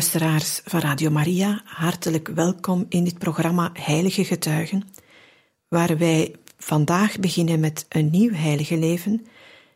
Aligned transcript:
Luisteraars 0.00 0.60
van 0.64 0.80
Radio 0.80 1.10
Maria, 1.10 1.62
hartelijk 1.64 2.28
welkom 2.28 2.86
in 2.88 3.04
dit 3.04 3.18
programma 3.18 3.70
Heilige 3.72 4.24
Getuigen, 4.24 4.82
waar 5.68 5.98
wij 5.98 6.34
vandaag 6.58 7.18
beginnen 7.18 7.60
met 7.60 7.86
een 7.88 8.10
nieuw 8.10 8.32
heilige 8.32 8.76
leven, 8.76 9.26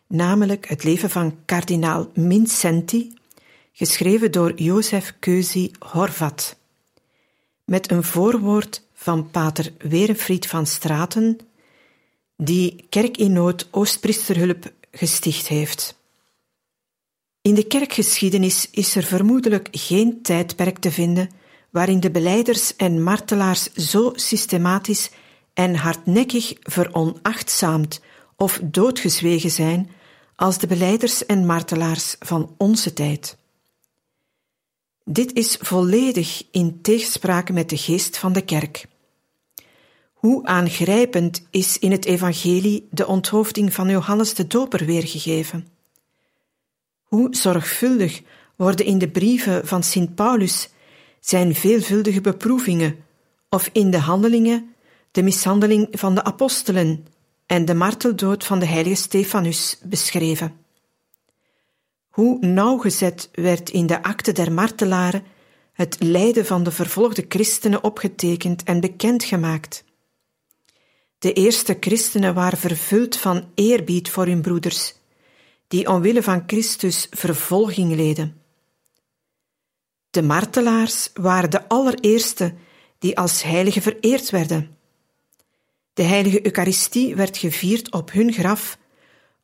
namelijk 0.06 0.68
het 0.68 0.84
leven 0.84 1.10
van 1.10 1.36
kardinaal 1.44 2.10
Mincenti, 2.14 3.12
geschreven 3.72 4.32
door 4.32 4.52
Jozef 4.60 5.14
Keuzi 5.18 5.70
Horvat, 5.78 6.56
met 7.64 7.90
een 7.90 8.04
voorwoord 8.04 8.82
van 8.94 9.30
pater 9.30 9.72
Werenfried 9.78 10.46
van 10.46 10.66
Straten, 10.66 11.38
die 12.36 12.86
Kerk 12.88 13.16
in 13.16 13.32
Nood 13.32 13.68
Oostpriesterhulp 13.70 14.72
gesticht 14.90 15.46
heeft. 15.46 16.02
In 17.44 17.54
de 17.54 17.66
kerkgeschiedenis 17.66 18.68
is 18.70 18.96
er 18.96 19.02
vermoedelijk 19.02 19.68
geen 19.70 20.22
tijdperk 20.22 20.78
te 20.78 20.90
vinden 20.90 21.30
waarin 21.70 22.00
de 22.00 22.10
beleiders 22.10 22.76
en 22.76 23.02
martelaars 23.02 23.72
zo 23.72 24.12
systematisch 24.14 25.10
en 25.54 25.74
hardnekkig 25.74 26.52
veronachtzaamd 26.60 28.00
of 28.36 28.60
doodgezwegen 28.62 29.50
zijn 29.50 29.90
als 30.36 30.58
de 30.58 30.66
beleiders 30.66 31.26
en 31.26 31.46
martelaars 31.46 32.16
van 32.18 32.54
onze 32.58 32.92
tijd. 32.92 33.36
Dit 35.04 35.32
is 35.32 35.56
volledig 35.60 36.42
in 36.50 36.80
tegenspraak 36.82 37.52
met 37.52 37.70
de 37.70 37.76
geest 37.76 38.18
van 38.18 38.32
de 38.32 38.42
kerk. 38.42 38.86
Hoe 40.12 40.46
aangrijpend 40.46 41.46
is 41.50 41.78
in 41.78 41.90
het 41.90 42.04
evangelie 42.04 42.88
de 42.90 43.06
onthoofding 43.06 43.72
van 43.72 43.88
Johannes 43.88 44.34
de 44.34 44.46
Doper 44.46 44.84
weergegeven. 44.84 45.73
Hoe 47.04 47.34
zorgvuldig 47.36 48.22
worden 48.56 48.86
in 48.86 48.98
de 48.98 49.08
brieven 49.08 49.66
van 49.66 49.82
Sint 49.82 50.14
Paulus 50.14 50.68
zijn 51.20 51.54
veelvuldige 51.54 52.20
beproevingen, 52.20 53.04
of 53.48 53.70
in 53.72 53.90
de 53.90 53.98
handelingen 53.98 54.74
de 55.10 55.22
mishandeling 55.22 55.88
van 55.90 56.14
de 56.14 56.24
apostelen 56.24 57.06
en 57.46 57.64
de 57.64 57.74
marteldood 57.74 58.44
van 58.44 58.58
de 58.58 58.66
heilige 58.66 58.96
Stefanus 58.96 59.78
beschreven. 59.82 60.56
Hoe 62.08 62.46
nauwgezet 62.46 63.28
werd 63.32 63.70
in 63.70 63.86
de 63.86 64.02
akte 64.02 64.32
der 64.32 64.52
martelaren 64.52 65.22
het 65.72 65.96
lijden 66.02 66.46
van 66.46 66.62
de 66.62 66.70
vervolgde 66.70 67.24
christenen 67.28 67.84
opgetekend 67.84 68.62
en 68.62 68.80
bekendgemaakt. 68.80 69.84
De 71.18 71.32
eerste 71.32 71.76
christenen 71.80 72.34
waren 72.34 72.58
vervuld 72.58 73.16
van 73.16 73.44
eerbied 73.54 74.10
voor 74.10 74.26
hun 74.26 74.42
broeders 74.42 74.94
die 75.74 75.88
omwille 75.88 76.22
van 76.22 76.42
Christus 76.46 77.06
vervolging 77.10 77.94
leden. 77.94 78.40
De 80.10 80.22
martelaars 80.22 81.10
waren 81.14 81.50
de 81.50 81.68
allereerste 81.68 82.54
die 82.98 83.18
als 83.18 83.42
heilige 83.42 83.80
vereerd 83.80 84.30
werden. 84.30 84.76
De 85.92 86.02
heilige 86.02 86.46
Eucharistie 86.46 87.16
werd 87.16 87.36
gevierd 87.36 87.92
op 87.92 88.12
hun 88.12 88.32
graf 88.32 88.78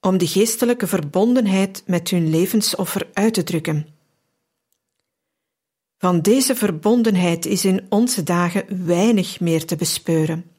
om 0.01 0.19
de 0.19 0.27
geestelijke 0.27 0.87
verbondenheid 0.87 1.83
met 1.87 2.11
hun 2.11 2.31
levensoffer 2.31 3.09
uit 3.13 3.35
te 3.35 3.43
drukken. 3.43 3.87
Van 5.99 6.21
deze 6.21 6.55
verbondenheid 6.55 7.47
is 7.47 7.65
in 7.65 7.87
onze 7.89 8.23
dagen 8.23 8.87
weinig 8.87 9.41
meer 9.41 9.65
te 9.65 9.77
bespeuren. 9.77 10.51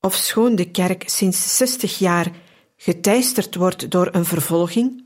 Ofschoon 0.00 0.54
de 0.54 0.70
kerk 0.70 1.08
sinds 1.08 1.56
zestig 1.56 1.98
jaar 1.98 2.42
geteisterd 2.84 3.54
wordt 3.54 3.90
door 3.90 4.08
een 4.12 4.24
vervolging 4.24 5.04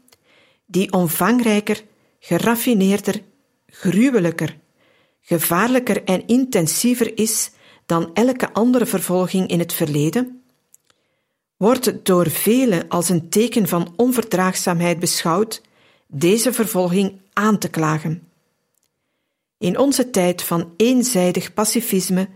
die 0.66 0.92
omvangrijker, 0.92 1.84
geraffineerder, 2.18 3.22
gruwelijker, 3.66 4.58
gevaarlijker 5.20 6.04
en 6.04 6.26
intensiever 6.26 7.18
is 7.18 7.50
dan 7.86 8.10
elke 8.14 8.52
andere 8.52 8.86
vervolging 8.86 9.48
in 9.48 9.58
het 9.58 9.72
verleden, 9.72 10.42
wordt 11.56 12.04
door 12.06 12.30
velen 12.30 12.88
als 12.88 13.08
een 13.08 13.28
teken 13.28 13.68
van 13.68 13.92
onverdraagzaamheid 13.96 14.98
beschouwd 14.98 15.62
deze 16.06 16.52
vervolging 16.52 17.20
aan 17.32 17.58
te 17.58 17.68
klagen. 17.68 18.28
In 19.58 19.78
onze 19.78 20.10
tijd 20.10 20.42
van 20.42 20.72
eenzijdig 20.76 21.54
pacifisme, 21.54 22.28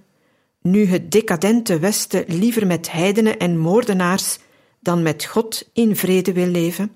nu 0.60 0.86
het 0.86 1.10
decadente 1.10 1.78
Westen 1.78 2.24
liever 2.26 2.66
met 2.66 2.92
heidenen 2.92 3.38
en 3.38 3.58
moordenaars 3.58 4.38
dan 4.82 5.02
met 5.02 5.24
God 5.24 5.68
in 5.72 5.96
vrede 5.96 6.32
wil 6.32 6.46
leven? 6.46 6.92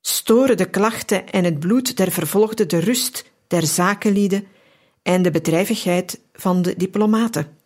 Storen 0.00 0.56
de 0.56 0.70
klachten 0.70 1.28
en 1.28 1.44
het 1.44 1.58
bloed 1.58 1.96
der 1.96 2.10
vervolgden 2.10 2.68
de 2.68 2.78
rust 2.78 3.24
der 3.46 3.66
zakenlieden 3.66 4.46
en 5.02 5.22
de 5.22 5.30
bedrijvigheid 5.30 6.20
van 6.32 6.62
de 6.62 6.76
diplomaten? 6.76 7.56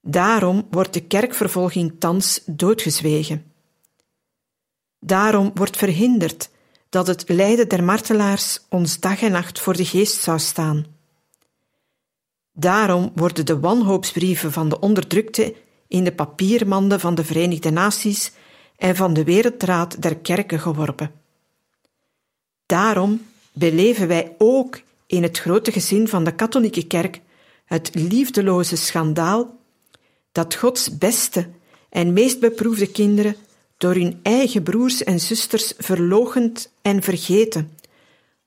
Daarom 0.00 0.66
wordt 0.70 0.92
de 0.92 1.00
kerkvervolging 1.00 1.94
thans 1.98 2.40
doodgezwegen. 2.46 3.52
Daarom 4.98 5.50
wordt 5.54 5.76
verhinderd 5.76 6.50
dat 6.88 7.06
het 7.06 7.28
lijden 7.28 7.68
der 7.68 7.84
martelaars 7.84 8.60
ons 8.68 9.00
dag 9.00 9.22
en 9.22 9.32
nacht 9.32 9.60
voor 9.60 9.76
de 9.76 9.84
geest 9.84 10.20
zou 10.20 10.38
staan. 10.38 10.86
Daarom 12.52 13.12
worden 13.14 13.46
de 13.46 13.60
wanhoopsbrieven 13.60 14.52
van 14.52 14.68
de 14.68 14.80
onderdrukte 14.80 15.54
in 15.88 16.04
de 16.04 16.12
papiermanden 16.12 17.00
van 17.00 17.14
de 17.14 17.24
Verenigde 17.24 17.70
Naties 17.70 18.32
en 18.76 18.96
van 18.96 19.14
de 19.14 19.24
Wereldraad 19.24 20.02
der 20.02 20.16
Kerken 20.16 20.60
geworpen. 20.60 21.10
Daarom 22.66 23.26
beleven 23.52 24.08
wij 24.08 24.34
ook 24.38 24.80
in 25.06 25.22
het 25.22 25.38
grote 25.38 25.72
gezin 25.72 26.08
van 26.08 26.24
de 26.24 26.34
katholieke 26.34 26.86
kerk 26.86 27.20
het 27.64 27.90
liefdeloze 27.94 28.76
schandaal 28.76 29.58
dat 30.32 30.54
Gods 30.54 30.98
beste 30.98 31.48
en 31.88 32.12
meest 32.12 32.40
beproefde 32.40 32.86
kinderen 32.86 33.36
door 33.76 33.94
hun 33.94 34.20
eigen 34.22 34.62
broers 34.62 35.04
en 35.04 35.20
zusters 35.20 35.72
verlogend 35.78 36.72
en 36.82 37.02
vergeten, 37.02 37.76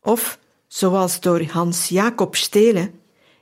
of 0.01 0.39
zoals 0.67 1.19
door 1.19 1.43
Hans 1.43 1.87
Jacob 1.87 2.35
Stele 2.35 2.91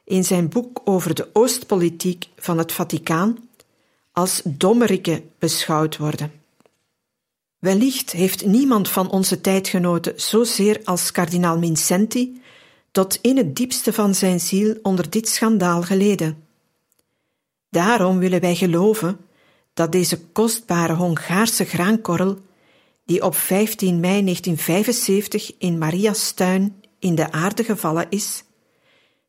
in 0.04 0.24
zijn 0.24 0.50
boek 0.50 0.82
over 0.84 1.16
de 1.16 1.30
Oostpolitiek 1.34 2.26
van 2.38 2.58
het 2.58 2.72
Vaticaan 2.72 3.47
als 4.18 4.42
dommerikken 4.44 5.32
beschouwd 5.40 5.98
worden. 5.98 6.32
Wellicht 7.60 8.12
heeft 8.12 8.46
niemand 8.46 8.90
van 8.90 9.10
onze 9.10 9.42
tijdgenoten 9.42 10.14
zozeer 10.16 10.82
als 10.84 11.12
kardinaal 11.12 11.58
Mincenti 11.58 12.42
tot 12.92 13.20
in 13.22 13.38
het 13.38 13.56
diepste 13.56 13.94
van 13.94 14.16
zijn 14.16 14.40
ziel 14.40 14.76
onder 14.82 15.10
dit 15.10 15.30
schandaal 15.30 15.82
geleden. 15.82 16.44
Daarom 17.70 18.18
willen 18.18 18.42
wij 18.42 18.56
geloven 18.56 19.18
dat 19.74 19.92
deze 19.92 20.20
kostbare 20.20 20.94
Hongaarse 20.94 21.66
graankorrel, 21.66 22.38
die 23.06 23.24
op 23.24 23.36
15 23.36 24.00
mei 24.00 24.24
1975 24.24 25.52
in 25.58 25.78
Maria's 25.78 26.32
tuin 26.32 26.84
in 27.00 27.16
de 27.16 27.32
aarde 27.32 27.64
gevallen 27.64 28.06
is, 28.10 28.44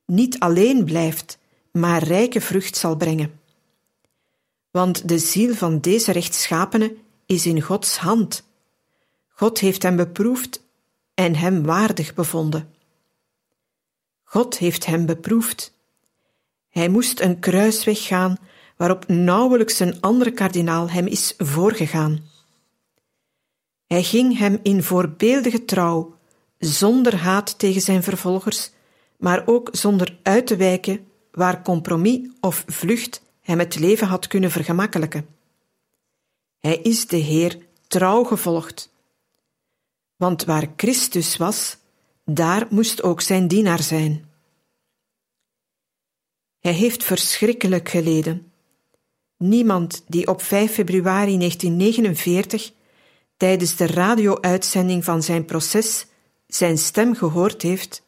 niet 0.07 0.39
alleen 0.39 0.85
blijft, 0.85 1.39
maar 1.73 2.03
rijke 2.03 2.41
vrucht 2.41 2.77
zal 2.77 2.97
brengen 2.97 3.39
want 4.71 5.09
de 5.09 5.19
ziel 5.19 5.55
van 5.55 5.81
deze 5.81 6.13
rechtschapene 6.13 6.97
is 7.27 7.47
in 7.47 7.61
Gods 7.61 7.97
hand. 7.97 8.47
God 9.29 9.59
heeft 9.59 9.83
hem 9.83 9.97
beproefd 9.97 10.63
en 11.15 11.35
hem 11.35 11.65
waardig 11.65 12.15
bevonden. 12.15 12.75
God 14.23 14.59
heeft 14.59 14.87
hem 14.87 15.07
beproefd. 15.07 15.73
Hij 16.69 16.89
moest 16.89 17.21
een 17.21 17.39
kruisweg 17.39 18.07
gaan 18.07 18.39
waarop 18.77 19.09
nauwelijks 19.09 19.79
een 19.79 20.01
andere 20.01 20.31
kardinaal 20.31 20.91
hem 20.91 21.07
is 21.07 21.35
voorgegaan. 21.39 22.25
Hij 23.87 24.03
ging 24.03 24.39
hem 24.39 24.59
in 24.63 24.83
voorbeeldige 24.83 25.65
trouw, 25.65 26.17
zonder 26.59 27.17
haat 27.17 27.59
tegen 27.59 27.81
zijn 27.81 28.03
vervolgers, 28.03 28.71
maar 29.17 29.47
ook 29.47 29.69
zonder 29.73 30.19
uit 30.23 30.47
te 30.47 30.57
wijken 30.57 31.07
waar 31.31 31.63
compromis 31.63 32.29
of 32.41 32.65
vlucht 32.67 33.23
hem 33.49 33.59
het 33.59 33.79
leven 33.79 34.07
had 34.07 34.27
kunnen 34.27 34.51
vergemakkelijken. 34.51 35.27
Hij 36.59 36.77
is 36.77 37.07
de 37.07 37.17
Heer 37.17 37.59
trouw 37.87 38.25
gevolgd. 38.25 38.93
Want 40.17 40.45
waar 40.45 40.73
Christus 40.77 41.37
was, 41.37 41.77
daar 42.25 42.67
moest 42.71 43.03
ook 43.03 43.21
zijn 43.21 43.49
dienaar 43.49 43.83
zijn. 43.83 44.31
Hij 46.61 46.73
heeft 46.73 47.05
verschrikkelijk 47.05 47.89
geleden. 47.89 48.53
Niemand 49.37 50.05
die 50.07 50.27
op 50.29 50.43
5 50.43 50.73
februari 50.73 51.39
1949 51.39 52.73
tijdens 53.37 53.77
de 53.77 53.87
radio-uitzending 53.87 55.05
van 55.05 55.23
zijn 55.23 55.45
proces 55.45 56.07
zijn 56.47 56.79
stem 56.79 57.15
gehoord 57.15 57.63
heeft, 57.63 58.03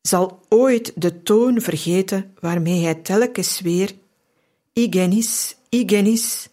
zal 0.00 0.40
ooit 0.48 0.92
de 0.94 1.22
toon 1.22 1.60
vergeten 1.60 2.34
waarmee 2.40 2.84
hij 2.84 2.94
telkens 2.94 3.60
weer 3.60 4.02
Igenis, 4.74 5.56
Igenis, 5.68 6.48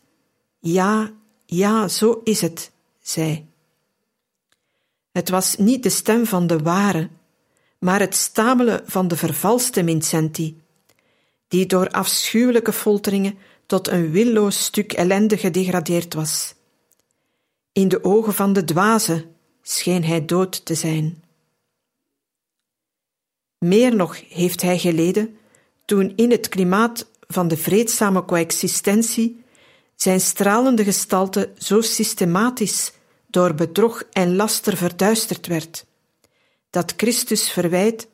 ja, 0.59 1.13
ja, 1.45 1.87
zo 1.87 2.21
is 2.23 2.41
het, 2.41 2.71
zei. 2.99 3.47
Het 5.11 5.29
was 5.29 5.55
niet 5.57 5.83
de 5.83 5.89
stem 5.89 6.25
van 6.25 6.47
de 6.47 6.57
ware, 6.59 7.09
maar 7.79 7.99
het 7.99 8.15
stamelen 8.15 8.81
van 8.85 9.07
de 9.07 9.17
vervalste 9.17 9.81
Mincenti, 9.83 10.61
die 11.47 11.65
door 11.65 11.89
afschuwelijke 11.89 12.73
folteringen 12.73 13.37
tot 13.65 13.87
een 13.87 14.11
willoos 14.11 14.63
stuk 14.63 14.93
ellende 14.93 15.37
gedegradeerd 15.37 16.13
was. 16.13 16.55
In 17.71 17.87
de 17.87 18.03
ogen 18.03 18.33
van 18.33 18.53
de 18.53 18.63
dwaze 18.63 19.27
scheen 19.61 20.03
hij 20.03 20.25
dood 20.25 20.65
te 20.65 20.75
zijn. 20.75 21.23
Meer 23.57 23.95
nog 23.95 24.29
heeft 24.29 24.61
hij 24.61 24.79
geleden 24.79 25.37
toen 25.85 26.13
in 26.15 26.31
het 26.31 26.49
klimaat 26.49 27.10
van 27.31 27.47
de 27.47 27.57
vreedzame 27.57 28.25
coexistentie 28.25 29.43
zijn 29.95 30.21
stralende 30.21 30.83
gestalte 30.83 31.51
zo 31.57 31.81
systematisch 31.81 32.91
door 33.27 33.55
bedrog 33.55 34.03
en 34.11 34.35
laster 34.35 34.77
verduisterd 34.77 35.47
werd, 35.47 35.85
dat 36.69 36.93
Christus 36.97 37.51
verwijt: 37.51 38.07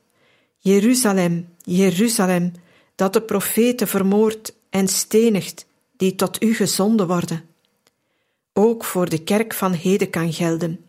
Jeruzalem, 0.58 1.48
Jeruzalem, 1.62 2.52
dat 2.96 3.14
de 3.14 3.22
profeten 3.22 3.88
vermoord 3.88 4.54
en 4.70 4.88
stenigt 4.88 5.66
die 5.98 6.16
tot 6.16 6.44
u 6.44 6.54
gezonden 6.54 7.08
worden, 7.08 7.46
ook 8.54 8.84
voor 8.84 9.10
de 9.10 9.24
kerk 9.24 9.54
van 9.54 9.74
heden 9.74 10.10
kan 10.10 10.34
gelden. 10.34 10.86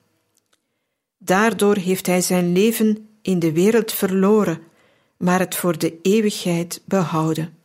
Daardoor 1.19 1.77
heeft 1.77 2.07
hij 2.07 2.21
zijn 2.21 2.53
leven 2.53 3.09
in 3.23 3.39
de 3.39 3.53
wereld 3.53 3.93
verloren, 3.93 4.63
maar 5.17 5.39
het 5.39 5.55
voor 5.55 5.79
de 5.79 5.99
eeuwigheid 6.03 6.83
behouden. 6.85 7.58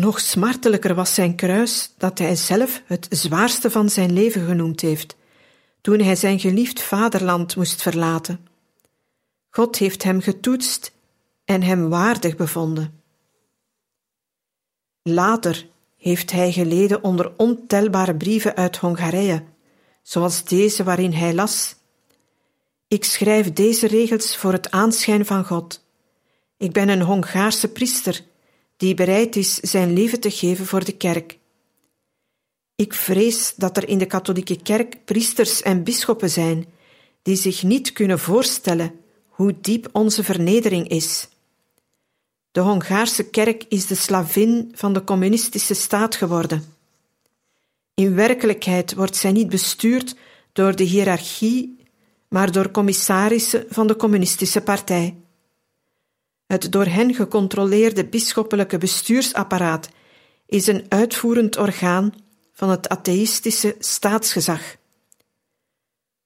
Nog 0.00 0.20
smartelijker 0.20 0.94
was 0.94 1.14
zijn 1.14 1.34
kruis 1.34 1.92
dat 1.98 2.18
hij 2.18 2.36
zelf 2.36 2.82
het 2.86 3.06
zwaarste 3.10 3.70
van 3.70 3.90
zijn 3.90 4.12
leven 4.12 4.46
genoemd 4.46 4.80
heeft, 4.80 5.16
toen 5.80 6.00
hij 6.00 6.16
zijn 6.16 6.40
geliefd 6.40 6.82
vaderland 6.82 7.56
moest 7.56 7.82
verlaten. 7.82 8.46
God 9.50 9.78
heeft 9.78 10.02
hem 10.02 10.20
getoetst 10.20 10.92
en 11.44 11.62
hem 11.62 11.88
waardig 11.88 12.36
bevonden. 12.36 13.02
Later 15.02 15.66
heeft 15.96 16.32
hij 16.32 16.52
geleden 16.52 17.02
onder 17.02 17.32
ontelbare 17.36 18.16
brieven 18.16 18.56
uit 18.56 18.76
Hongarije, 18.76 19.44
zoals 20.02 20.44
deze 20.44 20.84
waarin 20.84 21.12
hij 21.12 21.34
las: 21.34 21.74
Ik 22.88 23.04
schrijf 23.04 23.52
deze 23.52 23.86
regels 23.86 24.36
voor 24.36 24.52
het 24.52 24.70
aanschijn 24.70 25.26
van 25.26 25.44
God. 25.44 25.84
Ik 26.56 26.72
ben 26.72 26.88
een 26.88 27.02
Hongaarse 27.02 27.68
priester 27.68 28.24
die 28.76 28.94
bereid 28.94 29.36
is 29.36 29.54
zijn 29.54 29.92
leven 29.92 30.20
te 30.20 30.30
geven 30.30 30.66
voor 30.66 30.84
de 30.84 30.92
kerk. 30.92 31.38
Ik 32.74 32.94
vrees 32.94 33.54
dat 33.56 33.76
er 33.76 33.88
in 33.88 33.98
de 33.98 34.06
katholieke 34.06 34.62
kerk 34.62 35.04
priesters 35.04 35.62
en 35.62 35.84
bisschoppen 35.84 36.30
zijn 36.30 36.66
die 37.22 37.36
zich 37.36 37.62
niet 37.62 37.92
kunnen 37.92 38.18
voorstellen 38.18 38.92
hoe 39.26 39.54
diep 39.60 39.88
onze 39.92 40.24
vernedering 40.24 40.88
is. 40.88 41.28
De 42.50 42.60
Hongaarse 42.60 43.30
kerk 43.30 43.64
is 43.68 43.86
de 43.86 43.94
slavin 43.94 44.72
van 44.74 44.92
de 44.92 45.04
communistische 45.04 45.74
staat 45.74 46.14
geworden. 46.14 46.64
In 47.94 48.14
werkelijkheid 48.14 48.94
wordt 48.94 49.16
zij 49.16 49.32
niet 49.32 49.48
bestuurd 49.48 50.16
door 50.52 50.76
de 50.76 50.84
hiërarchie, 50.84 51.76
maar 52.28 52.52
door 52.52 52.70
commissarissen 52.70 53.64
van 53.68 53.86
de 53.86 53.96
communistische 53.96 54.60
partij. 54.60 55.14
Het 56.46 56.72
door 56.72 56.86
hen 56.86 57.14
gecontroleerde 57.14 58.04
bisschoppelijke 58.04 58.78
bestuursapparaat 58.78 59.88
is 60.46 60.66
een 60.66 60.86
uitvoerend 60.88 61.56
orgaan 61.56 62.14
van 62.52 62.70
het 62.70 62.88
atheïstische 62.88 63.76
staatsgezag. 63.78 64.76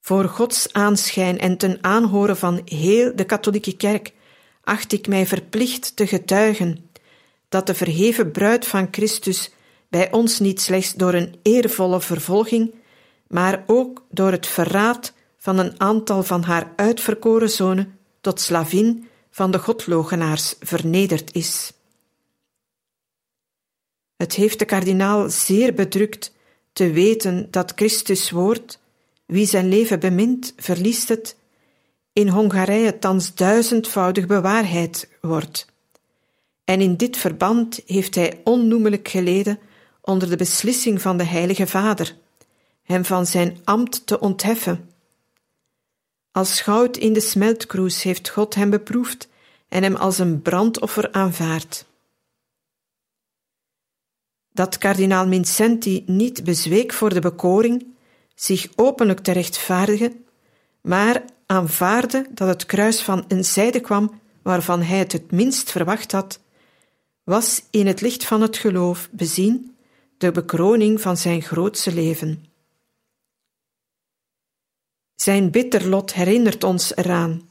Voor 0.01 0.23
Gods 0.23 0.73
aanschijn 0.73 1.39
en 1.39 1.57
ten 1.57 1.77
aanhoren 1.81 2.37
van 2.37 2.61
heel 2.65 3.15
de 3.15 3.23
katholieke 3.23 3.75
kerk 3.75 4.13
acht 4.63 4.91
ik 4.91 5.07
mij 5.07 5.27
verplicht 5.27 5.95
te 5.95 6.07
getuigen 6.07 6.89
dat 7.49 7.67
de 7.67 7.73
verheven 7.73 8.31
bruid 8.31 8.67
van 8.67 8.87
Christus 8.91 9.51
bij 9.89 10.11
ons 10.11 10.39
niet 10.39 10.61
slechts 10.61 10.93
door 10.93 11.13
een 11.13 11.35
eervolle 11.41 12.01
vervolging, 12.01 12.73
maar 13.27 13.63
ook 13.65 14.05
door 14.09 14.31
het 14.31 14.47
verraad 14.47 15.13
van 15.37 15.57
een 15.57 15.79
aantal 15.79 16.23
van 16.23 16.43
haar 16.43 16.71
uitverkoren 16.75 17.49
zonen 17.49 17.97
tot 18.21 18.41
slavin 18.41 19.09
van 19.31 19.51
de 19.51 19.59
godlogenaars 19.59 20.55
vernederd 20.59 21.35
is. 21.35 21.73
Het 24.15 24.33
heeft 24.33 24.59
de 24.59 24.65
kardinaal 24.65 25.29
zeer 25.29 25.73
bedrukt 25.73 26.33
te 26.73 26.91
weten 26.91 27.47
dat 27.51 27.71
Christus 27.75 28.31
woord, 28.31 28.79
wie 29.25 29.45
zijn 29.45 29.69
leven 29.69 29.99
bemint, 29.99 30.53
verliest 30.57 31.09
het, 31.09 31.35
in 32.13 32.27
Hongarije 32.27 32.99
thans 32.99 33.33
duizendvoudig 33.35 34.27
bewaarheid 34.27 35.09
wordt. 35.21 35.65
En 36.63 36.81
in 36.81 36.95
dit 36.95 37.17
verband 37.17 37.81
heeft 37.85 38.15
hij 38.15 38.41
onnoemelijk 38.43 39.07
geleden 39.07 39.59
onder 40.01 40.29
de 40.29 40.35
beslissing 40.35 41.01
van 41.01 41.17
de 41.17 41.23
Heilige 41.23 41.67
Vader, 41.67 42.15
hem 42.83 43.05
van 43.05 43.25
zijn 43.25 43.57
ambt 43.63 44.05
te 44.05 44.19
ontheffen 44.19 44.90
als 46.31 46.61
goud 46.61 46.97
in 46.97 47.13
de 47.13 47.19
smeltkroes 47.19 48.03
heeft 48.03 48.29
God 48.29 48.55
hem 48.55 48.69
beproefd 48.69 49.29
en 49.67 49.83
hem 49.83 49.95
als 49.95 50.17
een 50.17 50.41
brandoffer 50.41 51.11
aanvaard. 51.11 51.85
Dat 54.53 54.77
kardinaal 54.77 55.27
Vincenti 55.27 56.03
niet 56.05 56.43
bezweek 56.43 56.93
voor 56.93 57.13
de 57.13 57.19
bekoring, 57.19 57.85
zich 58.35 58.67
openlijk 58.75 59.19
te 59.19 59.31
rechtvaardigen, 59.31 60.25
maar 60.81 61.23
aanvaarde 61.45 62.27
dat 62.31 62.47
het 62.47 62.65
kruis 62.65 63.01
van 63.01 63.25
een 63.27 63.45
zijde 63.45 63.79
kwam 63.79 64.19
waarvan 64.41 64.81
hij 64.81 64.97
het 64.97 65.11
het 65.11 65.31
minst 65.31 65.71
verwacht 65.71 66.11
had, 66.11 66.39
was 67.23 67.63
in 67.69 67.87
het 67.87 68.01
licht 68.01 68.25
van 68.25 68.41
het 68.41 68.57
geloof 68.57 69.09
bezien 69.11 69.75
de 70.17 70.31
bekroning 70.31 71.01
van 71.01 71.17
zijn 71.17 71.41
grootste 71.41 71.93
leven. 71.93 72.50
Zijn 75.21 75.51
bitter 75.51 75.87
lot 75.87 76.13
herinnert 76.13 76.63
ons 76.63 76.95
eraan 76.95 77.49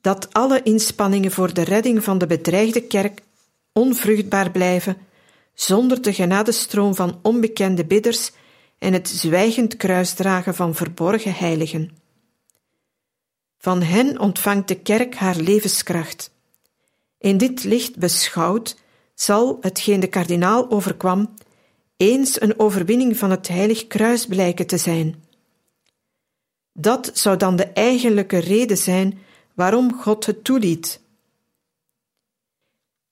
dat 0.00 0.34
alle 0.34 0.62
inspanningen 0.62 1.30
voor 1.30 1.54
de 1.54 1.62
redding 1.62 2.04
van 2.04 2.18
de 2.18 2.26
bedreigde 2.26 2.82
kerk 2.82 3.22
onvruchtbaar 3.72 4.50
blijven 4.50 4.96
zonder 5.54 6.02
de 6.02 6.12
genadestroom 6.12 6.94
van 6.94 7.18
onbekende 7.22 7.84
bidders 7.84 8.30
en 8.78 8.92
het 8.92 9.08
zwijgend 9.08 9.76
kruisdragen 9.76 10.54
van 10.54 10.74
verborgen 10.74 11.34
heiligen. 11.34 11.90
Van 13.58 13.82
hen 13.82 14.18
ontvangt 14.18 14.68
de 14.68 14.78
kerk 14.78 15.14
haar 15.14 15.36
levenskracht. 15.36 16.30
In 17.18 17.36
dit 17.36 17.64
licht 17.64 17.96
beschouwd 17.96 18.76
zal 19.14 19.58
hetgeen 19.60 20.00
de 20.00 20.08
kardinaal 20.08 20.70
overkwam 20.70 21.34
eens 21.96 22.40
een 22.40 22.58
overwinning 22.58 23.16
van 23.16 23.30
het 23.30 23.48
heilig 23.48 23.86
kruis 23.86 24.26
blijken 24.26 24.66
te 24.66 24.78
zijn. 24.78 25.30
Dat 26.72 27.10
zou 27.14 27.36
dan 27.36 27.56
de 27.56 27.66
eigenlijke 27.66 28.38
reden 28.38 28.78
zijn 28.78 29.18
waarom 29.54 30.00
God 30.00 30.26
het 30.26 30.44
toeliet. 30.44 31.00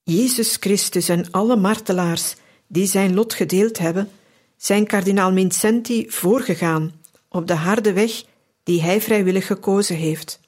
Jezus 0.03 0.57
Christus 0.59 1.09
en 1.09 1.31
alle 1.31 1.55
martelaars 1.55 2.35
die 2.67 2.85
zijn 2.85 3.13
lot 3.13 3.33
gedeeld 3.33 3.77
hebben, 3.77 4.09
zijn 4.57 4.87
kardinaal 4.87 5.33
Vincenti 5.33 6.09
voorgegaan 6.09 6.93
op 7.29 7.47
de 7.47 7.53
harde 7.53 7.93
weg 7.93 8.23
die 8.63 8.81
hij 8.81 9.01
vrijwillig 9.01 9.45
gekozen 9.45 9.95
heeft. 9.95 10.39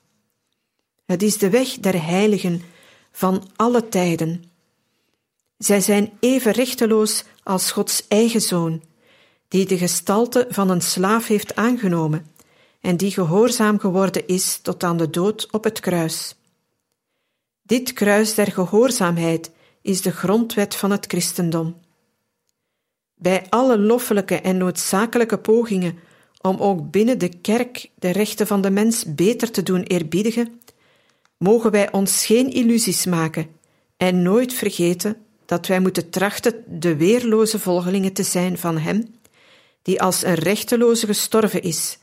Het 1.06 1.24
is 1.24 1.38
de 1.38 1.50
weg 1.50 1.70
der 1.70 2.06
heiligen 2.06 2.62
van 3.12 3.50
alle 3.56 3.90
tijden. 3.90 4.44
Zij 5.58 5.82
zijn 5.82 6.12
even 6.20 6.52
rechteloos 6.52 7.24
als 7.44 7.72
Gods 7.72 8.08
eigen 8.08 8.42
zoon, 8.42 8.84
die 9.48 9.66
de 9.66 9.78
gestalte 9.78 10.48
van 10.50 10.70
een 10.70 10.82
slaaf 10.82 11.28
heeft 11.28 11.56
aangenomen 11.56 12.33
en 12.84 12.98
die 12.98 13.12
gehoorzaam 13.12 13.80
geworden 13.80 14.28
is 14.28 14.60
tot 14.62 14.84
aan 14.84 14.98
de 14.98 15.10
dood 15.10 15.48
op 15.52 15.64
het 15.64 15.80
kruis. 15.80 16.36
Dit 17.62 17.94
kruis 17.94 18.36
der 18.36 18.52
gehoorzaamheid 18.52 19.52
is 19.82 20.02
de 20.02 20.12
grondwet 20.12 20.76
van 20.76 20.92
het 20.92 21.06
christendom. 21.06 21.76
Bij 23.16 23.46
alle 23.50 23.80
loffelijke 23.80 24.36
en 24.36 24.58
noodzakelijke 24.58 25.38
pogingen 25.38 26.00
om 26.42 26.58
ook 26.58 26.92
binnen 26.92 27.18
de 27.18 27.30
kerk 27.30 27.90
de 27.96 28.10
rechten 28.10 28.48
van 28.48 28.62
de 28.62 28.70
mens 28.70 29.16
beter 29.16 29.52
te 29.52 29.64
doen 29.64 29.84
eerbiedigen, 29.84 30.62
mogen 31.38 31.72
wij 31.72 31.92
ons 31.92 32.26
geen 32.26 32.52
illusies 32.52 33.06
maken 33.06 33.48
en 33.98 34.22
nooit 34.22 34.54
vergeten 34.54 35.18
dat 35.46 35.68
wij 35.68 35.80
moeten 35.80 36.10
trachten 36.10 36.64
de 36.68 36.96
weerloze 36.96 37.60
volgelingen 37.60 38.14
te 38.14 38.24
zijn 38.24 38.58
van 38.58 38.78
Hem, 38.78 39.16
die 39.82 40.02
als 40.02 40.24
een 40.24 40.36
rechteloze 40.36 41.06
gestorven 41.06 41.62
is 41.62 41.98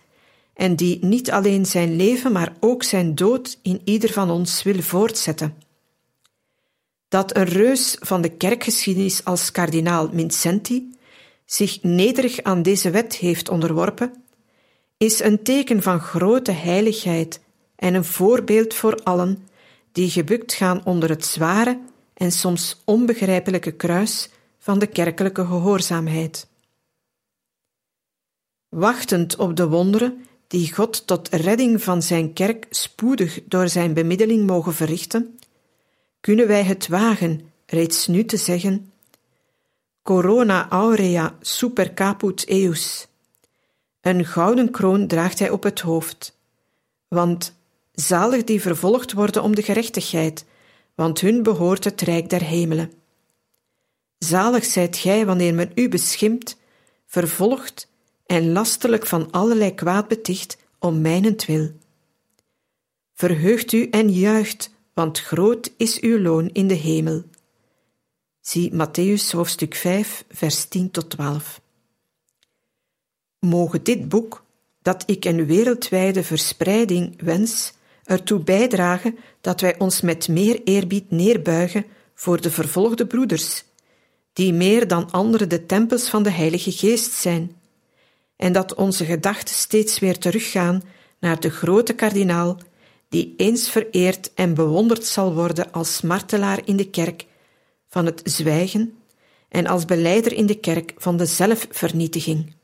en 0.61 0.76
die 0.76 1.05
niet 1.05 1.31
alleen 1.31 1.67
zijn 1.67 1.97
leven, 1.97 2.33
maar 2.33 2.57
ook 2.61 2.83
zijn 2.83 3.14
dood 3.14 3.59
in 3.62 3.81
ieder 3.85 4.12
van 4.12 4.31
ons 4.31 4.62
wil 4.62 4.81
voortzetten. 4.83 5.55
Dat 7.09 7.37
een 7.37 7.45
reus 7.45 7.97
van 8.00 8.21
de 8.21 8.29
kerkgeschiedenis 8.29 9.25
als 9.25 9.52
kardinaal 9.52 10.11
Vincenti 10.12 10.95
zich 11.45 11.83
nederig 11.83 12.43
aan 12.43 12.62
deze 12.62 12.90
wet 12.90 13.14
heeft 13.14 13.49
onderworpen, 13.49 14.25
is 14.97 15.21
een 15.21 15.43
teken 15.43 15.83
van 15.83 16.00
grote 16.00 16.52
heiligheid 16.52 17.40
en 17.76 17.95
een 17.95 18.05
voorbeeld 18.05 18.75
voor 18.75 19.00
allen 19.02 19.49
die 19.93 20.11
gebukt 20.11 20.52
gaan 20.52 20.85
onder 20.85 21.09
het 21.09 21.25
zware 21.25 21.81
en 22.14 22.33
soms 22.33 22.81
onbegrijpelijke 22.85 23.73
kruis 23.73 24.29
van 24.59 24.79
de 24.79 24.87
kerkelijke 24.87 25.47
gehoorzaamheid. 25.47 26.49
Wachtend 28.69 29.37
op 29.37 29.57
de 29.57 29.69
wonderen 29.69 30.25
die 30.50 30.75
God 30.75 31.07
tot 31.07 31.28
redding 31.28 31.83
van 31.83 32.02
zijn 32.02 32.33
kerk 32.33 32.66
spoedig 32.71 33.40
door 33.45 33.69
zijn 33.69 33.95
bemiddeling 33.95 34.47
mogen 34.47 34.75
verrichten, 34.75 35.38
kunnen 36.21 36.47
wij 36.47 36.62
het 36.62 36.88
wagen 36.88 37.52
reeds 37.66 38.07
nu 38.07 38.25
te 38.25 38.37
zeggen: 38.37 38.92
Corona 40.02 40.69
aurea 40.69 41.37
super 41.40 41.95
caput 41.95 42.49
eus. 42.49 43.07
Een 44.00 44.25
gouden 44.25 44.71
kroon 44.71 45.07
draagt 45.07 45.38
hij 45.38 45.50
op 45.50 45.62
het 45.62 45.80
hoofd. 45.80 46.38
Want 47.09 47.54
zalig 47.92 48.45
die 48.45 48.61
vervolgd 48.61 49.12
worden 49.12 49.42
om 49.42 49.54
de 49.54 49.62
gerechtigheid, 49.62 50.45
want 50.95 51.21
hun 51.21 51.42
behoort 51.42 51.85
het 51.85 52.00
rijk 52.00 52.30
der 52.30 52.42
hemelen. 52.42 52.92
Zalig 54.19 54.64
zijt 54.64 54.97
gij 54.97 55.26
wanneer 55.26 55.54
men 55.54 55.73
u 55.75 55.88
beschimpt, 55.88 56.57
vervolgt 57.07 57.89
en 58.31 58.53
lastelijk 58.53 59.07
van 59.07 59.31
allerlei 59.31 59.75
kwaad 59.75 60.09
beticht 60.09 60.57
om 60.79 61.01
mijnentwil. 61.01 61.71
Verheugt 63.15 63.73
u 63.73 63.89
en 63.89 64.13
juicht, 64.13 64.71
want 64.95 65.21
groot 65.21 65.73
is 65.77 66.01
uw 66.01 66.19
loon 66.19 66.49
in 66.53 66.69
de 66.69 66.75
hemel. 66.75 67.23
Zie 68.41 68.73
Matthäus 68.73 69.31
hoofdstuk 69.31 69.75
5, 69.75 70.25
vers 70.29 70.65
10 70.65 70.91
tot 70.91 71.11
12. 71.11 71.61
Mogen 73.39 73.83
dit 73.83 74.09
boek, 74.09 74.45
dat 74.83 75.03
ik 75.07 75.25
een 75.25 75.47
wereldwijde 75.47 76.25
verspreiding 76.25 77.23
wens, 77.23 77.73
ertoe 78.05 78.41
bijdragen 78.41 79.19
dat 79.41 79.61
wij 79.61 79.79
ons 79.79 80.01
met 80.01 80.29
meer 80.29 80.61
eerbied 80.65 81.11
neerbuigen 81.11 81.85
voor 82.15 82.41
de 82.41 82.51
vervolgde 82.51 83.07
broeders, 83.07 83.65
die 84.33 84.53
meer 84.53 84.89
dan 84.89 85.11
anderen 85.11 85.49
de 85.49 85.67
tempels 85.67 86.09
van 86.09 86.23
de 86.23 86.31
Heilige 86.31 86.73
Geest 86.73 87.13
zijn, 87.13 87.60
en 88.40 88.52
dat 88.52 88.75
onze 88.75 89.04
gedachten 89.04 89.54
steeds 89.54 89.99
weer 89.99 90.18
teruggaan 90.18 90.82
naar 91.18 91.40
de 91.40 91.50
grote 91.50 91.92
kardinaal, 91.92 92.59
die 93.09 93.35
eens 93.37 93.70
vereerd 93.70 94.35
en 94.35 94.54
bewonderd 94.54 95.04
zal 95.04 95.35
worden 95.35 95.73
als 95.73 96.00
martelaar 96.00 96.61
in 96.64 96.76
de 96.76 96.90
kerk 96.90 97.26
van 97.88 98.06
het 98.06 98.20
zwijgen 98.25 98.99
en 99.49 99.66
als 99.66 99.85
beleider 99.85 100.32
in 100.32 100.47
de 100.47 100.54
kerk 100.54 100.92
van 100.97 101.16
de 101.16 101.26
zelfvernietiging. 101.26 102.54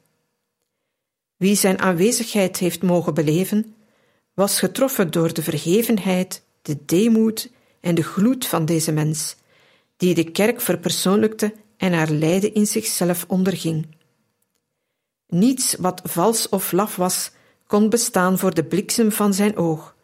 Wie 1.36 1.56
zijn 1.56 1.78
aanwezigheid 1.78 2.58
heeft 2.58 2.82
mogen 2.82 3.14
beleven, 3.14 3.74
was 4.34 4.58
getroffen 4.58 5.10
door 5.10 5.32
de 5.32 5.42
verhevenheid, 5.42 6.42
de 6.62 6.78
deemoed 6.84 7.50
en 7.80 7.94
de 7.94 8.02
gloed 8.02 8.46
van 8.46 8.64
deze 8.64 8.92
mens, 8.92 9.36
die 9.96 10.14
de 10.14 10.30
kerk 10.30 10.60
verpersoonlijkte 10.60 11.54
en 11.76 11.92
haar 11.92 12.10
lijden 12.10 12.54
in 12.54 12.66
zichzelf 12.66 13.24
onderging. 13.28 13.86
Niets 15.28 15.74
wat 15.74 16.00
vals 16.04 16.48
of 16.48 16.72
laf 16.72 16.96
was, 16.96 17.30
kon 17.66 17.88
bestaan 17.88 18.38
voor 18.38 18.54
de 18.54 18.64
bliksem 18.64 19.12
van 19.12 19.34
zijn 19.34 19.56
oog, 19.56 19.96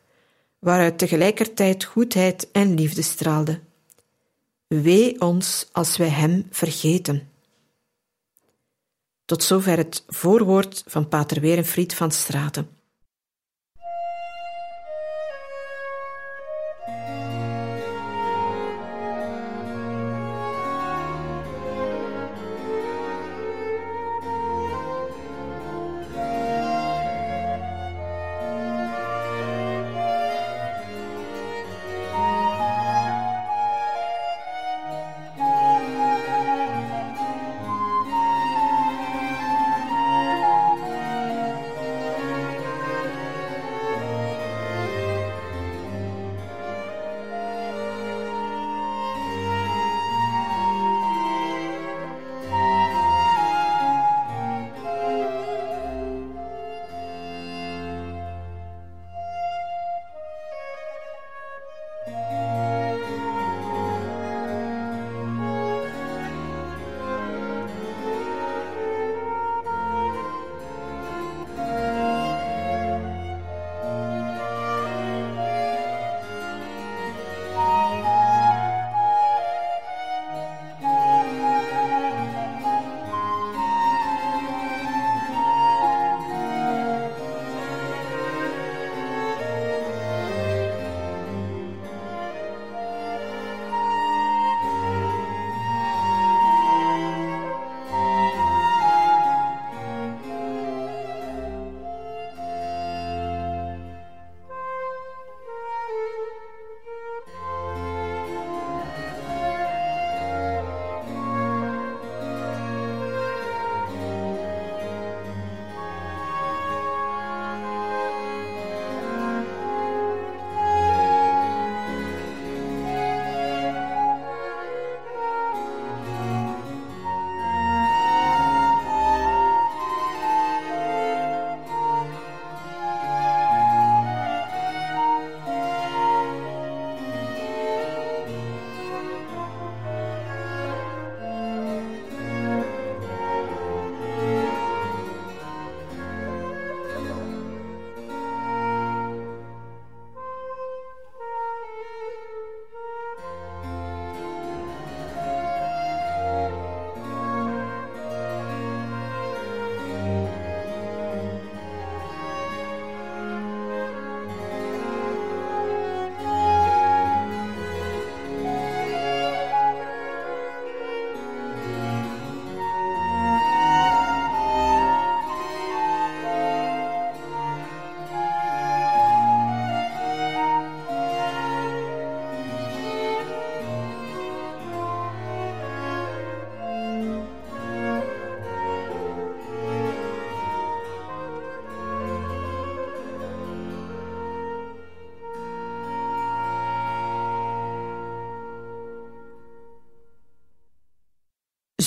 waaruit 0.58 0.98
tegelijkertijd 0.98 1.84
goedheid 1.84 2.48
en 2.52 2.74
liefde 2.74 3.02
straalde. 3.02 3.60
Wee 4.66 5.20
ons 5.20 5.68
als 5.72 5.96
wij 5.96 6.08
Hem 6.08 6.46
vergeten. 6.50 7.30
Tot 9.24 9.42
zover 9.42 9.76
het 9.76 10.04
voorwoord 10.06 10.84
van 10.86 11.08
Pater 11.08 11.40
Werenfried 11.40 11.94
van 11.94 12.10
Straten. 12.10 12.81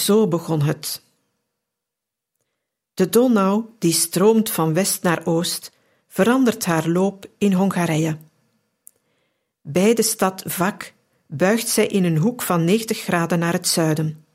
Zo 0.06 0.28
begon 0.28 0.62
het. 0.62 1.02
De 2.94 3.10
Donau, 3.10 3.66
die 3.80 3.94
stroomt 3.94 4.52
van 4.52 4.74
west 4.74 5.04
naar 5.04 5.26
oost, 5.26 5.72
verandert 6.08 6.66
haar 6.66 6.88
loop 6.88 7.26
in 7.38 7.54
Hongarije. 7.54 8.18
Bij 9.62 9.94
de 9.94 10.02
stad 10.02 10.44
Vak 10.46 10.94
buigt 11.28 11.68
zij 11.68 11.88
in 11.88 12.04
een 12.04 12.18
hoek 12.18 12.42
van 12.42 12.64
90 12.64 13.00
graden 13.00 13.40
naar 13.40 13.54
het 13.54 13.68
zuiden. 13.68 14.26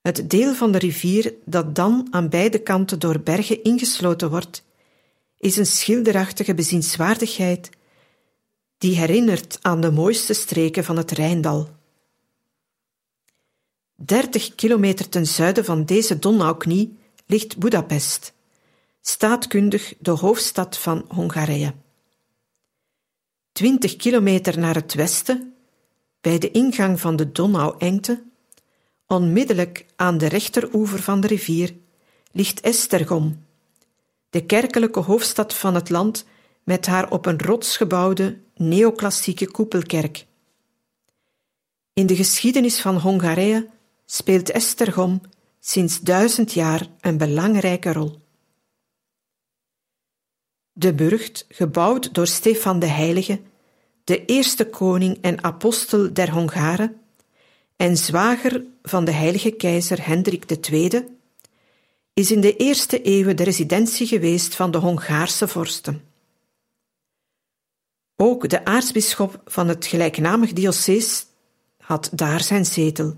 Het 0.00 0.30
deel 0.30 0.54
van 0.54 0.72
de 0.72 0.78
rivier 0.78 1.34
dat 1.44 1.74
dan 1.74 2.06
aan 2.10 2.28
beide 2.28 2.58
kanten 2.58 2.98
door 2.98 3.20
bergen 3.20 3.62
ingesloten 3.62 4.30
wordt, 4.30 4.64
is 5.38 5.56
een 5.56 5.66
schilderachtige 5.66 6.54
bezienswaardigheid 6.54 7.70
die 8.78 8.96
herinnert 8.96 9.58
aan 9.60 9.80
de 9.80 9.90
mooiste 9.90 10.34
streken 10.34 10.84
van 10.84 10.96
het 10.96 11.10
Rijndal. 11.10 11.79
Dertig 14.04 14.54
kilometer 14.54 15.08
ten 15.08 15.26
zuiden 15.26 15.64
van 15.64 15.84
deze 15.84 16.18
Donauknie 16.18 16.98
ligt 17.26 17.58
Budapest, 17.58 18.32
staatkundig 19.00 19.94
de 19.98 20.10
hoofdstad 20.10 20.78
van 20.78 21.04
Hongarije. 21.08 21.74
Twintig 23.52 23.96
kilometer 23.96 24.58
naar 24.58 24.74
het 24.74 24.94
westen, 24.94 25.54
bij 26.20 26.38
de 26.38 26.50
ingang 26.50 27.00
van 27.00 27.16
de 27.16 27.32
Donauengte, 27.32 28.22
onmiddellijk 29.06 29.86
aan 29.96 30.18
de 30.18 30.26
rechteroever 30.26 31.02
van 31.02 31.20
de 31.20 31.26
rivier, 31.26 31.74
ligt 32.32 32.60
Estergom, 32.60 33.44
de 34.30 34.46
kerkelijke 34.46 35.00
hoofdstad 35.00 35.54
van 35.54 35.74
het 35.74 35.90
land 35.90 36.24
met 36.64 36.86
haar 36.86 37.10
op 37.10 37.26
een 37.26 37.40
rots 37.40 37.76
gebouwde 37.76 38.38
neoclassieke 38.54 39.50
koepelkerk. 39.50 40.26
In 41.92 42.06
de 42.06 42.16
geschiedenis 42.16 42.80
van 42.80 42.96
Hongarije 42.96 43.68
speelt 44.12 44.50
Estergom 44.50 45.20
sinds 45.60 46.00
duizend 46.00 46.52
jaar 46.52 46.86
een 47.00 47.18
belangrijke 47.18 47.92
rol. 47.92 48.20
De 50.72 50.94
burcht, 50.94 51.46
gebouwd 51.48 52.14
door 52.14 52.26
Stefan 52.26 52.78
de 52.78 52.86
Heilige, 52.86 53.40
de 54.04 54.24
eerste 54.24 54.68
koning 54.68 55.18
en 55.20 55.44
apostel 55.44 56.12
der 56.12 56.32
Hongaren 56.32 57.00
en 57.76 57.96
zwager 57.96 58.64
van 58.82 59.04
de 59.04 59.10
heilige 59.12 59.50
keizer 59.50 60.06
Hendrik 60.06 60.68
II, 60.70 61.06
is 62.12 62.30
in 62.30 62.40
de 62.40 62.56
eerste 62.56 63.02
eeuwen 63.02 63.36
de 63.36 63.44
residentie 63.44 64.06
geweest 64.06 64.54
van 64.54 64.70
de 64.70 64.78
Hongaarse 64.78 65.48
vorsten. 65.48 66.04
Ook 68.16 68.48
de 68.48 68.64
aartsbisschop 68.64 69.42
van 69.44 69.68
het 69.68 69.86
gelijknamig 69.86 70.52
diocees 70.52 71.26
had 71.76 72.10
daar 72.12 72.40
zijn 72.40 72.66
zetel. 72.66 73.16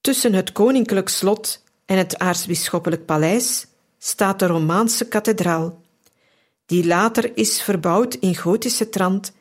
Tussen 0.00 0.32
het 0.32 0.52
koninklijk 0.52 1.08
slot 1.08 1.62
en 1.84 1.96
het 1.96 2.18
aartsbisschoppelijk 2.18 3.04
paleis 3.04 3.66
staat 3.98 4.38
de 4.38 4.46
Romaanse 4.46 5.08
kathedraal, 5.08 5.80
die 6.66 6.86
later 6.86 7.36
is 7.36 7.62
verbouwd 7.62 8.14
in 8.14 8.36
gotische 8.36 8.88
trant 8.88 9.32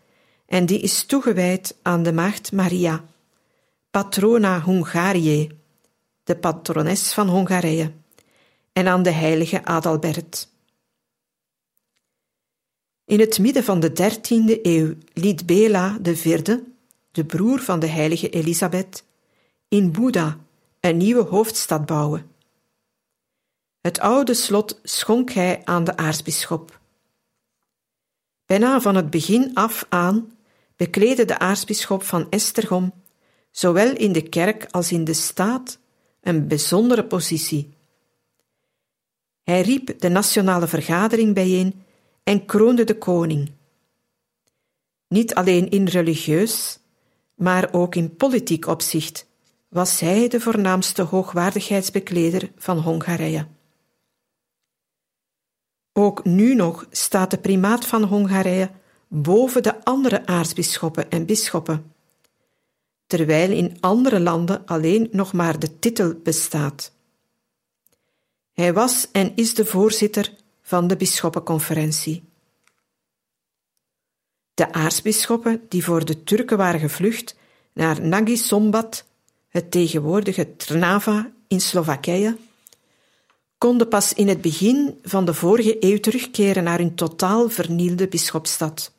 en 0.46 0.66
die 0.66 0.80
is 0.80 1.04
toegewijd 1.04 1.76
aan 1.82 2.04
de 2.04 2.14
Maagd 2.14 2.52
Maria, 2.52 3.04
patrona 3.92 4.64
Hungarië, 4.64 5.50
de 6.24 6.36
patrones 6.36 7.14
van 7.14 7.28
Hongarije, 7.28 7.92
en 8.74 8.88
aan 8.88 9.04
de 9.04 9.12
heilige 9.12 9.66
Adalbert. 9.66 10.50
In 13.06 13.20
het 13.20 13.40
midden 13.40 13.64
van 13.64 13.80
de 13.80 13.92
dertiende 13.92 14.60
eeuw 14.62 14.94
liet 15.14 15.46
Bela 15.46 15.98
IV, 16.04 16.44
de 17.12 17.26
broer 17.26 17.60
van 17.60 17.80
de 17.80 17.88
heilige 17.88 18.30
Elisabeth, 18.30 19.04
in 19.68 19.92
Boeddha 19.92 20.38
een 20.90 20.98
nieuwe 20.98 21.24
hoofdstad 21.24 21.86
bouwen. 21.86 22.32
Het 23.82 24.00
oude 24.00 24.34
slot 24.34 24.80
schonk 24.84 25.32
hij 25.32 25.62
aan 25.66 25.84
de 25.84 25.98
aartsbisschop. 25.98 26.80
Bijna 28.46 28.82
van 28.82 28.96
het 28.96 29.10
begin 29.10 29.52
af 29.54 29.86
aan 29.90 30.38
bekleedde 30.76 31.26
de 31.26 31.40
aartsbisschop 31.40 32.04
van 32.04 32.30
Estergom, 32.30 32.94
zowel 33.52 33.96
in 33.96 34.12
de 34.12 34.30
kerk 34.30 34.68
als 34.72 34.92
in 34.92 35.04
de 35.04 35.14
staat, 35.14 35.80
een 36.22 36.48
bijzondere 36.48 37.06
positie. 37.06 37.74
Hij 39.44 39.62
riep 39.62 40.00
de 40.00 40.10
nationale 40.10 40.68
vergadering 40.68 41.34
bijeen 41.34 41.84
en 42.24 42.46
kroonde 42.46 42.84
de 42.84 42.98
koning. 42.98 43.52
Niet 45.08 45.36
alleen 45.36 45.70
in 45.70 45.88
religieus, 45.88 46.80
maar 47.36 47.74
ook 47.74 47.96
in 47.96 48.16
politiek 48.16 48.68
opzicht 48.68 49.29
was 49.70 50.00
hij 50.00 50.28
de 50.28 50.40
voornaamste 50.40 51.02
hoogwaardigheidsbekleder 51.02 52.52
van 52.56 52.78
Hongarije. 52.78 53.48
Ook 55.94 56.26
nu 56.26 56.56
nog 56.56 56.88
staat 56.92 57.32
de 57.32 57.38
primaat 57.38 57.86
van 57.86 58.04
Hongarije 58.04 58.72
boven 59.08 59.64
de 59.64 59.84
andere 59.84 60.26
aartsbisschoppen 60.26 61.10
en 61.10 61.26
bisschoppen, 61.26 61.94
terwijl 63.08 63.52
in 63.52 63.78
andere 63.80 64.20
landen 64.20 64.66
alleen 64.66 65.10
nog 65.12 65.34
maar 65.34 65.60
de 65.60 65.80
titel 65.80 66.14
bestaat. 66.24 66.94
Hij 68.54 68.74
was 68.74 69.12
en 69.12 69.32
is 69.36 69.54
de 69.54 69.66
voorzitter 69.66 70.34
van 70.62 70.88
de 70.88 70.96
bisschoppenconferentie. 70.96 72.24
De 74.54 74.74
aartsbisschoppen 74.74 75.66
die 75.70 75.84
voor 75.84 76.06
de 76.06 76.24
Turken 76.24 76.58
waren 76.58 76.80
gevlucht 76.80 77.36
naar 77.74 78.02
Nagi 78.02 78.38
Sombat, 78.38 79.06
het 79.50 79.72
tegenwoordige 79.72 80.56
Trnava 80.56 81.32
in 81.48 81.62
Slowakije, 81.62 82.38
konden 83.58 83.88
pas 83.88 84.14
in 84.14 84.28
het 84.28 84.42
begin 84.42 85.00
van 85.04 85.26
de 85.26 85.34
vorige 85.34 85.78
eeuw 85.80 86.00
terugkeren 86.00 86.64
naar 86.64 86.78
hun 86.78 86.96
totaal 86.96 87.50
vernielde 87.50 88.08
bisschopstad. 88.08 88.94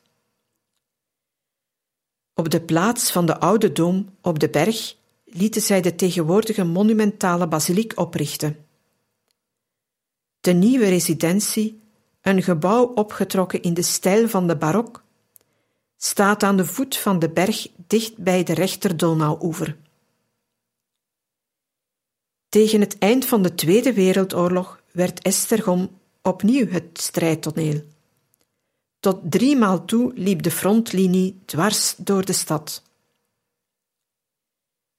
Op 2.33 2.49
de 2.49 2.61
plaats 2.61 3.11
van 3.11 3.25
de 3.25 3.39
oude 3.39 3.71
dom 3.71 4.09
op 4.21 4.39
de 4.39 4.49
berg 4.49 4.95
lieten 5.25 5.61
zij 5.61 5.81
de 5.81 5.95
tegenwoordige 5.95 6.63
monumentale 6.63 7.47
basiliek 7.47 7.93
oprichten. 7.95 8.65
De 10.39 10.51
nieuwe 10.51 10.85
residentie, 10.85 11.81
een 12.21 12.43
gebouw 12.43 12.83
opgetrokken 12.83 13.61
in 13.61 13.73
de 13.73 13.81
stijl 13.81 14.29
van 14.29 14.47
de 14.47 14.55
barok, 14.55 15.03
staat 15.97 16.43
aan 16.43 16.57
de 16.57 16.65
voet 16.65 16.97
van 16.97 17.19
de 17.19 17.29
berg 17.29 17.67
dicht 17.87 18.17
bij 18.17 18.43
de 18.43 18.53
rechter 18.53 18.97
Donauoever. 18.97 19.77
Tegen 22.51 22.79
het 22.79 22.97
eind 22.97 23.25
van 23.25 23.41
de 23.41 23.55
Tweede 23.55 23.93
Wereldoorlog 23.93 24.81
werd 24.91 25.21
Estergom 25.21 25.99
opnieuw 26.21 26.67
het 26.67 27.01
strijdtoneel. 27.01 27.81
Tot 28.99 29.31
driemaal 29.31 29.85
toe 29.85 30.11
liep 30.15 30.41
de 30.43 30.51
frontlinie 30.51 31.41
dwars 31.45 31.95
door 31.97 32.25
de 32.25 32.33
stad. 32.33 32.83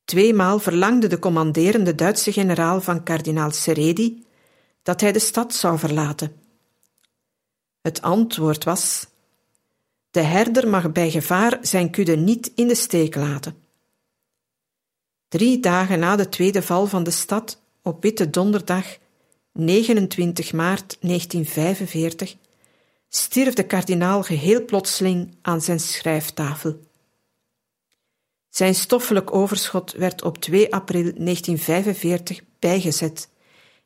Tweemaal 0.05 0.59
verlangde 0.59 1.07
de 1.07 1.19
commanderende 1.19 1.95
Duitse 1.95 2.33
generaal 2.33 2.81
van 2.81 3.03
kardinaal 3.03 3.51
Seredi 3.51 4.27
dat 4.83 5.01
hij 5.01 5.13
de 5.13 5.19
stad 5.19 5.55
zou 5.55 5.79
verlaten. 5.79 6.41
Het 7.81 8.03
antwoord 8.03 8.65
was: 8.65 9.07
De 10.11 10.21
herder 10.21 10.69
mag 10.69 10.93
bij 10.93 11.11
gevaar 11.11 11.59
zijn 11.63 11.91
kudde 11.91 12.17
niet 12.17 12.53
in 12.55 12.69
de 12.69 12.75
steek 12.75 13.15
laten. 13.15 13.62
Drie 15.33 15.61
dagen 15.61 15.99
na 15.99 16.17
de 16.17 16.29
tweede 16.29 16.63
val 16.63 16.87
van 16.87 17.03
de 17.03 17.11
stad, 17.11 17.61
op 17.83 18.03
Witte 18.03 18.31
Donderdag, 18.31 18.99
29 19.53 20.53
maart 20.53 20.97
1945, 21.01 22.37
stierf 23.09 23.55
de 23.55 23.63
kardinaal 23.63 24.23
geheel 24.23 24.65
plotseling 24.65 25.35
aan 25.43 25.61
zijn 25.61 25.81
schrijftafel. 25.81 26.81
Zijn 28.49 28.75
stoffelijk 28.75 29.35
overschot 29.35 29.93
werd 29.93 30.23
op 30.23 30.39
2 30.39 30.75
april 30.75 31.03
1945 31.03 32.41
bijgezet 32.59 33.29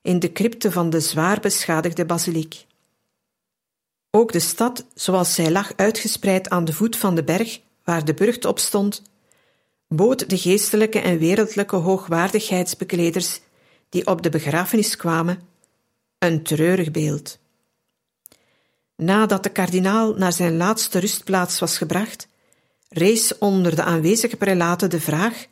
in 0.02 0.18
de 0.18 0.32
crypte 0.32 0.72
van 0.72 0.90
de 0.90 1.00
zwaar 1.00 1.40
beschadigde 1.40 2.04
basiliek. 2.04 2.66
Ook 4.10 4.32
de 4.32 4.40
stad, 4.40 4.86
zoals 4.94 5.34
zij 5.34 5.50
lag 5.50 5.72
uitgespreid 5.76 6.48
aan 6.48 6.64
de 6.64 6.72
voet 6.72 6.96
van 6.96 7.14
de 7.14 7.24
berg 7.24 7.60
waar 7.84 8.04
de 8.04 8.14
burcht 8.14 8.44
op 8.44 8.58
stond, 8.58 9.02
bood 9.88 10.30
de 10.30 10.38
geestelijke 10.38 11.00
en 11.00 11.18
wereldlijke 11.18 11.76
hoogwaardigheidsbekleders 11.76 13.40
die 13.88 14.06
op 14.06 14.22
de 14.22 14.28
begrafenis 14.28 14.96
kwamen 14.96 15.40
een 16.18 16.42
treurig 16.42 16.90
beeld. 16.90 17.38
Nadat 18.96 19.42
de 19.42 19.48
kardinaal 19.48 20.14
naar 20.14 20.32
zijn 20.32 20.56
laatste 20.56 20.98
rustplaats 20.98 21.58
was 21.58 21.78
gebracht, 21.78 22.28
rees 22.88 23.38
onder 23.38 23.76
de 23.76 23.82
aanwezige 23.82 24.36
prelaten 24.36 24.90
de 24.90 25.00
vraag 25.00 25.46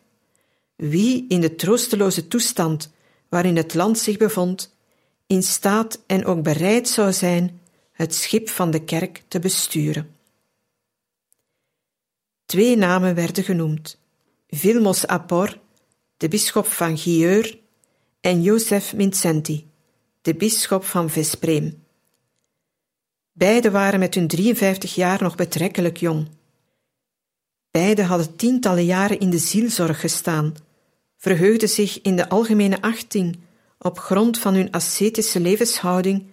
wie 0.77 1.25
in 1.29 1.41
de 1.41 1.55
troosteloze 1.55 2.29
toestand 2.29 2.93
waarin 3.29 3.57
het 3.57 3.75
land 3.75 3.99
zich 3.99 4.17
bevond, 4.17 4.75
in 5.27 5.43
staat 5.43 6.03
en 6.07 6.25
ook 6.25 6.43
bereid 6.43 6.89
zou 6.89 7.13
zijn 7.13 7.61
het 7.93 8.15
schip 8.15 8.49
van 8.49 8.71
de 8.71 8.85
kerk 8.85 9.23
te 9.29 9.39
besturen. 9.39 10.17
Twee 12.45 12.77
namen 12.77 13.15
werden 13.15 13.45
genoemd: 13.45 13.99
Vilmos 14.55 15.07
Apor, 15.07 15.61
de 16.17 16.29
bisschop 16.29 16.67
van 16.67 16.99
Gieur, 16.99 17.59
en 18.21 18.43
Jozef 18.43 18.95
Mincenti, 18.95 19.71
de 20.23 20.35
bisschop 20.35 20.85
van 20.85 21.11
Vespreem. 21.11 21.85
Beiden 23.33 23.73
waren 23.73 23.99
met 24.01 24.15
hun 24.15 24.29
53 24.29 24.95
jaar 24.95 25.23
nog 25.23 25.35
betrekkelijk 25.35 25.97
jong. 25.97 26.29
Beiden 27.71 28.05
hadden 28.05 28.37
tientallen 28.37 28.85
jaren 28.85 29.19
in 29.19 29.31
de 29.31 29.39
zielzorg 29.39 30.01
gestaan, 30.01 30.55
verheugden 31.17 31.69
zich 31.69 32.01
in 32.03 32.17
de 32.17 32.29
algemene 32.29 32.83
achting 32.83 33.39
op 33.79 33.99
grond 33.99 34.39
van 34.39 34.55
hun 34.55 34.71
ascetische 34.71 35.41
levenshouding 35.41 36.27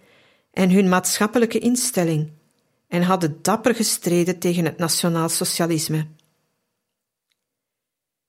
en 0.51 0.71
hun 0.71 0.89
maatschappelijke 0.89 1.59
instelling 1.59 2.31
en 2.87 3.01
hadden 3.01 3.39
dapper 3.41 3.75
gestreden 3.75 4.39
tegen 4.39 4.65
het 4.65 4.77
nationaal 4.77 5.29
socialisme. 5.29 6.07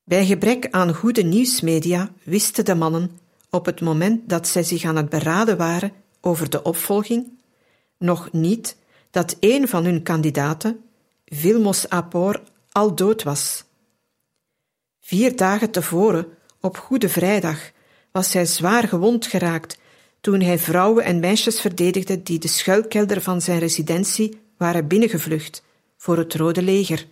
Bij 0.05 0.27
gebrek 0.27 0.69
aan 0.71 0.95
goede 0.95 1.23
nieuwsmedia 1.23 2.13
wisten 2.23 2.65
de 2.65 2.75
mannen 2.75 3.19
op 3.51 3.67
het 3.67 3.81
moment 3.81 4.29
dat 4.29 4.49
zij 4.49 4.63
zich 4.63 4.85
aan 4.85 4.97
het 4.97 5.09
beraden 5.09 5.57
waren 5.57 5.93
over 6.21 6.51
de 6.51 6.63
opvolging 6.63 7.41
nog 7.99 8.33
niet 8.33 8.77
dat 9.11 9.37
een 9.41 9.69
van 9.69 9.85
hun 9.85 10.03
kandidaten, 10.03 10.85
Vilmos 11.25 11.89
Apor, 11.89 12.43
al 12.71 12.95
dood 12.95 13.23
was. 13.23 13.65
Vier 15.01 15.37
dagen 15.37 15.71
tevoren, 15.71 16.27
op 16.61 16.77
Goede 16.77 17.09
Vrijdag, 17.09 17.71
was 18.13 18.33
hij 18.33 18.47
zwaar 18.47 18.89
gewond 18.89 19.27
geraakt 19.27 19.79
toen 20.21 20.41
hij 20.41 20.59
vrouwen 20.59 21.05
en 21.05 21.21
meisjes 21.21 21.61
verdedigde 21.61 22.23
die 22.23 22.39
de 22.39 22.49
schuilkelder 22.49 23.21
van 23.21 23.41
zijn 23.41 23.59
residentie 23.59 24.41
waren 24.57 24.87
binnengevlucht 24.87 25.63
voor 25.97 26.17
het 26.17 26.35
Rode 26.35 26.63
Leger. 26.63 27.07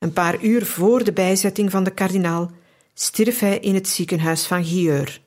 Een 0.00 0.12
paar 0.12 0.44
uur 0.44 0.66
voor 0.66 1.04
de 1.04 1.12
bijzetting 1.12 1.70
van 1.70 1.84
de 1.84 1.90
kardinaal 1.90 2.50
stierf 2.94 3.38
hij 3.38 3.58
in 3.58 3.74
het 3.74 3.88
ziekenhuis 3.88 4.46
van 4.46 4.64
Gieur. 4.64 5.20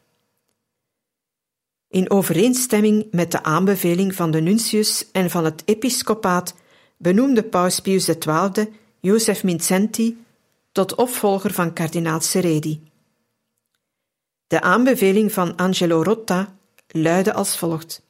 In 1.88 2.10
overeenstemming 2.10 3.08
met 3.12 3.32
de 3.32 3.44
aanbeveling 3.44 4.16
van 4.16 4.32
de 4.32 4.42
nuntius 4.42 5.12
en 5.12 5.30
van 5.30 5.46
het 5.46 5.62
episcopaat 5.66 6.56
benoemde 6.98 7.44
paus 7.44 7.80
Pius 7.80 8.06
XII 8.20 8.74
Jozef 9.00 9.44
Mincenti 9.44 10.24
tot 10.72 10.96
opvolger 10.96 11.54
van 11.54 11.74
kardinaal 11.74 12.22
Seredi. 12.22 12.84
De 14.48 14.62
aanbeveling 14.62 15.32
van 15.32 15.56
Angelo 15.56 16.04
Rotta 16.04 16.56
luidde 16.88 17.34
als 17.34 17.58
volgt: 17.58 18.02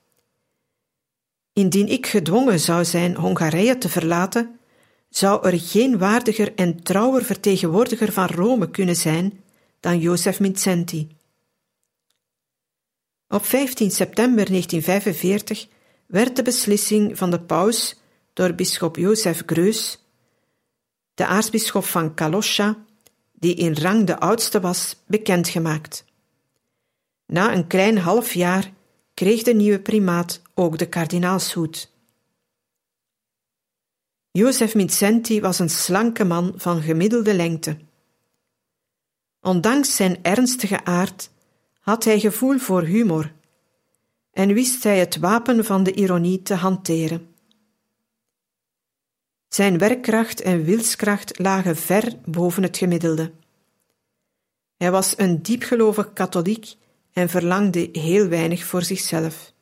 Indien 1.53 1.87
ik 1.87 2.07
gedwongen 2.07 2.59
zou 2.59 2.85
zijn 2.85 3.15
Hongarije 3.15 3.77
te 3.77 3.89
verlaten, 3.89 4.59
zou 5.15 5.47
er 5.47 5.59
geen 5.59 5.97
waardiger 5.97 6.55
en 6.55 6.83
trouwer 6.83 7.23
vertegenwoordiger 7.23 8.11
van 8.11 8.27
Rome 8.27 8.69
kunnen 8.69 8.95
zijn 8.95 9.43
dan 9.79 9.99
Jozef 9.99 10.39
Mincenti. 10.39 11.07
Op 13.27 13.45
15 13.45 13.91
september 13.91 14.45
1945 14.45 15.67
werd 16.05 16.35
de 16.35 16.41
beslissing 16.41 17.17
van 17.17 17.31
de 17.31 17.39
paus 17.41 17.99
door 18.33 18.53
bisschop 18.53 18.95
Jozef 18.95 19.43
Greus, 19.45 19.99
de 21.13 21.25
aartsbisschop 21.25 21.85
van 21.85 22.13
Kalosha, 22.13 22.77
die 23.31 23.55
in 23.55 23.73
rang 23.73 24.05
de 24.07 24.19
oudste 24.19 24.59
was, 24.59 24.95
bekendgemaakt. 25.05 26.05
Na 27.25 27.55
een 27.55 27.67
klein 27.67 27.97
half 27.97 28.33
jaar 28.33 28.71
kreeg 29.13 29.43
de 29.43 29.53
nieuwe 29.53 29.79
primaat 29.79 30.41
ook 30.53 30.77
de 30.77 30.85
kardinaalshoed. 30.85 31.91
Jozef 34.35 34.75
Mincenti 34.75 35.41
was 35.41 35.59
een 35.59 35.69
slanke 35.69 36.23
man 36.23 36.53
van 36.55 36.81
gemiddelde 36.81 37.33
lengte. 37.33 37.77
Ondanks 39.41 39.95
zijn 39.95 40.23
ernstige 40.23 40.85
aard 40.85 41.29
had 41.79 42.03
hij 42.03 42.19
gevoel 42.19 42.57
voor 42.57 42.81
humor 42.81 43.33
en 44.31 44.53
wist 44.53 44.83
hij 44.83 44.99
het 44.99 45.17
wapen 45.17 45.65
van 45.65 45.83
de 45.83 45.93
ironie 45.93 46.41
te 46.41 46.53
hanteren. 46.53 47.35
Zijn 49.47 49.77
werkkracht 49.77 50.41
en 50.41 50.63
wilskracht 50.63 51.39
lagen 51.39 51.75
ver 51.75 52.17
boven 52.25 52.63
het 52.63 52.77
gemiddelde. 52.77 53.31
Hij 54.77 54.91
was 54.91 55.17
een 55.17 55.41
diepgelovig 55.41 56.13
katholiek 56.13 56.75
en 57.11 57.29
verlangde 57.29 57.89
heel 57.91 58.27
weinig 58.27 58.63
voor 58.63 58.83
zichzelf. 58.83 59.53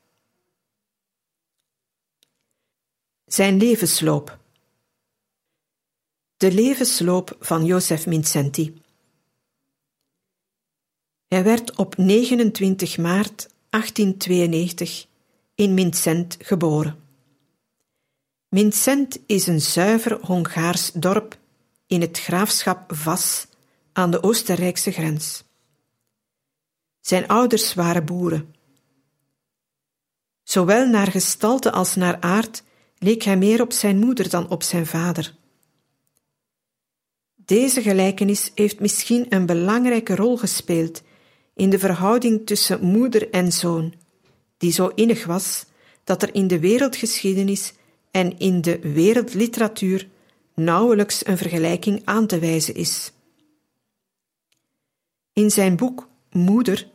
Zijn 3.25 3.57
levensloop. 3.57 4.39
De 6.41 6.53
levensloop 6.53 7.35
van 7.39 7.65
Jozef 7.65 8.05
Mincenti. 8.05 8.81
Hij 11.27 11.43
werd 11.43 11.75
op 11.75 11.97
29 11.97 12.97
maart 12.97 13.49
1892 13.69 15.05
in 15.55 15.73
Mincent 15.73 16.37
geboren. 16.39 16.99
Mincent 18.49 19.19
is 19.25 19.47
een 19.47 19.61
zuiver 19.61 20.25
Hongaars 20.25 20.91
dorp 20.91 21.37
in 21.87 22.01
het 22.01 22.19
graafschap 22.19 22.95
Vas 22.95 23.47
aan 23.93 24.11
de 24.11 24.23
Oostenrijkse 24.23 24.91
grens. 24.91 25.43
Zijn 26.99 27.27
ouders 27.27 27.73
waren 27.73 28.05
boeren. 28.05 28.55
Zowel 30.43 30.87
naar 30.87 31.07
gestalte 31.11 31.71
als 31.71 31.95
naar 31.95 32.21
aard 32.21 32.63
leek 32.97 33.23
hij 33.23 33.37
meer 33.37 33.61
op 33.61 33.71
zijn 33.71 33.99
moeder 33.99 34.29
dan 34.29 34.49
op 34.49 34.63
zijn 34.63 34.85
vader. 34.85 35.39
Deze 37.45 37.81
gelijkenis 37.81 38.51
heeft 38.55 38.79
misschien 38.79 39.25
een 39.29 39.45
belangrijke 39.45 40.15
rol 40.15 40.37
gespeeld 40.37 41.01
in 41.55 41.69
de 41.69 41.79
verhouding 41.79 42.45
tussen 42.45 42.85
moeder 42.85 43.29
en 43.29 43.51
zoon, 43.51 43.93
die 44.57 44.71
zo 44.71 44.87
innig 44.87 45.25
was 45.25 45.65
dat 46.03 46.21
er 46.21 46.35
in 46.35 46.47
de 46.47 46.59
wereldgeschiedenis 46.59 47.73
en 48.11 48.39
in 48.39 48.61
de 48.61 48.79
wereldliteratuur 48.79 50.07
nauwelijks 50.55 51.25
een 51.25 51.37
vergelijking 51.37 52.01
aan 52.03 52.27
te 52.27 52.39
wijzen 52.39 52.75
is. 52.75 53.11
In 55.33 55.51
zijn 55.51 55.75
boek 55.75 56.09
Moeder, 56.31 56.87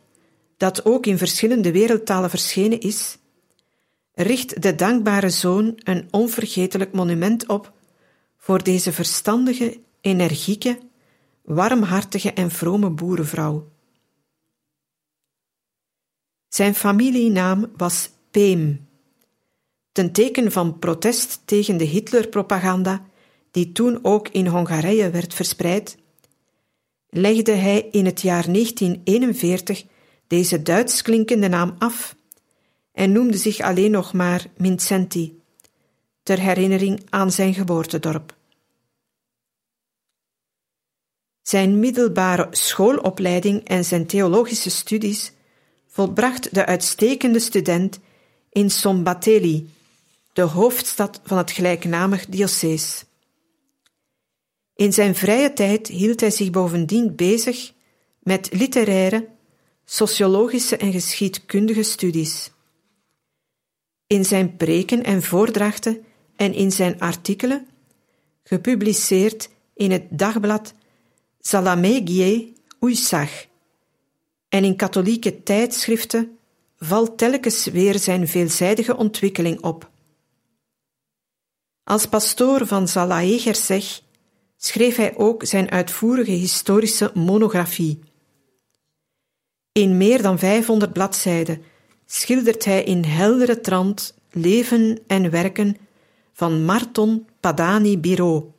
dat 0.57 0.85
ook 0.85 1.07
in 1.07 1.19
verschillende 1.19 1.73
wereldtalen 1.73 2.31
verschenen 2.31 2.81
is, 2.81 3.19
richt 4.13 4.63
de 4.63 4.75
dankbare 4.75 5.31
zoon 5.31 5.73
een 5.77 6.09
onvergetelijk 6.11 6.93
monument 6.93 7.47
op 7.47 7.73
voor 8.37 8.63
deze 8.63 8.93
verstandige, 8.93 9.81
energieke, 10.01 10.79
warmhartige 11.43 12.33
en 12.33 12.51
vrome 12.51 12.91
boerenvrouw. 12.91 13.69
Zijn 16.49 16.75
familienaam 16.75 17.73
was 17.77 18.11
Peem, 18.31 18.89
ten 19.93 20.13
teken 20.13 20.53
van 20.53 20.79
protest 20.79 21.41
tegen 21.45 21.77
de 21.77 21.85
Hitlerpropaganda 21.85 23.07
die 23.51 23.73
toen 23.73 23.99
ook 24.03 24.29
in 24.29 24.47
Hongarije 24.47 25.11
werd 25.11 25.35
verspreid, 25.35 25.99
legde 27.09 27.53
hij 27.53 27.89
in 27.91 28.05
het 28.05 28.21
jaar 28.21 28.53
1941 28.53 29.85
deze 30.27 30.63
Duits 30.63 31.03
klinkende 31.03 31.49
naam 31.49 31.75
af 31.79 32.17
en 32.93 33.13
noemde 33.13 33.37
zich 33.37 33.61
alleen 33.61 33.91
nog 33.91 34.13
maar 34.13 34.47
Mincenti, 34.57 35.41
ter 36.23 36.39
herinnering 36.39 37.01
aan 37.11 37.33
zijn 37.33 37.55
geboortedorp. 37.55 38.36
Zijn 41.49 41.79
middelbare 41.79 42.47
schoolopleiding 42.51 43.65
en 43.65 43.85
zijn 43.85 44.07
theologische 44.07 44.71
studies 44.71 45.33
volbracht 45.87 46.55
de 46.55 46.67
uitstekende 46.67 47.39
student 47.39 47.99
in 48.51 48.71
Sombateli, 48.71 49.71
de 50.33 50.43
hoofdstad 50.43 51.21
van 51.25 51.39
het 51.39 51.51
gelijknamig 51.51 52.27
diocees. 52.27 53.05
In 54.75 54.93
zijn 54.93 55.15
vrije 55.15 55.53
tijd 55.53 55.87
hield 55.87 56.21
hij 56.21 56.31
zich 56.31 56.51
bovendien 56.51 57.15
bezig 57.15 57.73
met 58.19 58.49
literaire, 58.53 59.29
sociologische 59.85 60.77
en 60.77 60.93
geschiedkundige 60.93 61.83
studies. 61.83 62.51
In 64.07 64.25
zijn 64.25 64.57
preken 64.57 65.05
en 65.05 65.23
voordrachten 65.23 66.05
en 66.37 66.55
in 66.55 66.73
zijn 66.73 67.01
artikelen, 67.01 67.67
gepubliceerd 68.43 69.49
in 69.75 69.91
het 69.91 70.05
dagblad 70.11 70.75
Salamegie 71.47 72.53
Uysach 72.81 73.47
en 74.49 74.65
in 74.65 74.77
katholieke 74.77 75.43
tijdschriften, 75.43 76.39
valt 76.79 77.19
telkens 77.19 77.65
weer 77.65 77.99
zijn 77.99 78.29
veelzijdige 78.29 78.97
ontwikkeling 78.97 79.63
op. 79.63 79.91
Als 81.85 82.07
pastoor 82.07 82.67
van 82.67 82.89
Zalaegerseg 82.89 84.01
schreef 84.57 84.97
hij 84.97 85.17
ook 85.17 85.45
zijn 85.45 85.71
uitvoerige 85.71 86.31
historische 86.31 87.11
monografie. 87.15 88.01
In 89.73 89.97
meer 89.97 90.23
dan 90.23 90.39
500 90.39 90.93
bladzijden 90.93 91.63
schildert 92.07 92.65
hij 92.65 92.85
in 92.85 93.05
heldere 93.05 93.61
trant 93.61 94.15
leven 94.31 94.99
en 95.07 95.31
werken 95.31 95.77
van 96.33 96.65
Marton 96.65 97.27
Padani 97.41 97.99
Biro, 97.99 98.55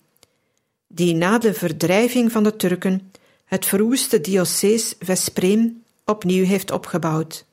die 0.98 1.16
na 1.16 1.38
de 1.38 1.54
verdrijving 1.54 2.32
van 2.32 2.44
de 2.44 2.56
Turken 2.56 3.12
het 3.46 3.66
verwoeste 3.66 4.22
diocees 4.22 4.96
Vespreem 5.00 5.84
opnieuw 6.06 6.46
heeft 6.46 6.72
opgebouwd. 6.72 7.46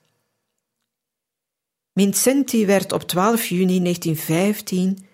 Vincenti 1.94 2.66
werd 2.66 2.92
op 2.92 3.02
12 3.02 3.46
juni 3.46 3.80
1915, 3.80 5.06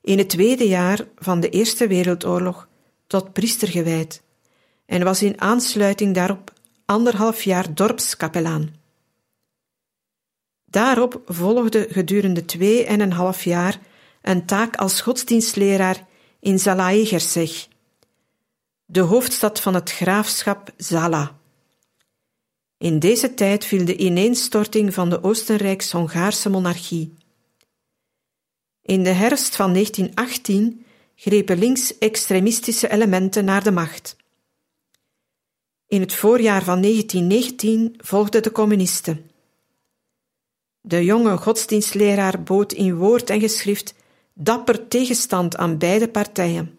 in 0.00 0.18
het 0.18 0.28
tweede 0.28 0.68
jaar 0.68 1.06
van 1.16 1.40
de 1.40 1.48
Eerste 1.48 1.86
Wereldoorlog, 1.86 2.68
tot 3.06 3.32
priester 3.32 3.68
gewijd 3.68 4.22
en 4.86 5.04
was 5.04 5.22
in 5.22 5.40
aansluiting 5.40 6.14
daarop 6.14 6.52
anderhalf 6.84 7.42
jaar 7.42 7.74
dorpskapelaan. 7.74 8.74
Daarop 10.64 11.22
volgde 11.26 11.86
gedurende 11.90 12.44
twee 12.44 12.84
en 12.84 13.00
een 13.00 13.12
half 13.12 13.44
jaar 13.44 13.80
een 14.22 14.46
taak 14.46 14.76
als 14.76 15.00
godsdienstleraar 15.00 16.06
in 16.40 16.58
Zalaegerszeg, 16.58 17.68
de 18.90 19.00
hoofdstad 19.00 19.60
van 19.60 19.74
het 19.74 19.90
graafschap 19.90 20.72
Zala. 20.76 21.38
In 22.76 22.98
deze 22.98 23.34
tijd 23.34 23.64
viel 23.64 23.84
de 23.84 23.96
ineenstorting 23.96 24.94
van 24.94 25.10
de 25.10 25.22
Oostenrijks-Hongaarse 25.22 26.48
monarchie. 26.48 27.14
In 28.82 29.02
de 29.02 29.10
herfst 29.10 29.56
van 29.56 29.72
1918 29.72 30.84
grepen 31.14 31.58
links-extremistische 31.58 32.90
elementen 32.90 33.44
naar 33.44 33.64
de 33.64 33.70
macht. 33.70 34.16
In 35.86 36.00
het 36.00 36.14
voorjaar 36.14 36.62
van 36.64 36.80
1919 36.80 37.94
volgden 37.96 38.42
de 38.42 38.52
communisten. 38.52 39.30
De 40.80 41.04
jonge 41.04 41.36
godsdienstleraar 41.36 42.42
bood 42.42 42.72
in 42.72 42.96
woord 42.96 43.30
en 43.30 43.40
geschrift 43.40 43.94
dapper 44.32 44.88
tegenstand 44.88 45.56
aan 45.56 45.78
beide 45.78 46.08
partijen. 46.08 46.77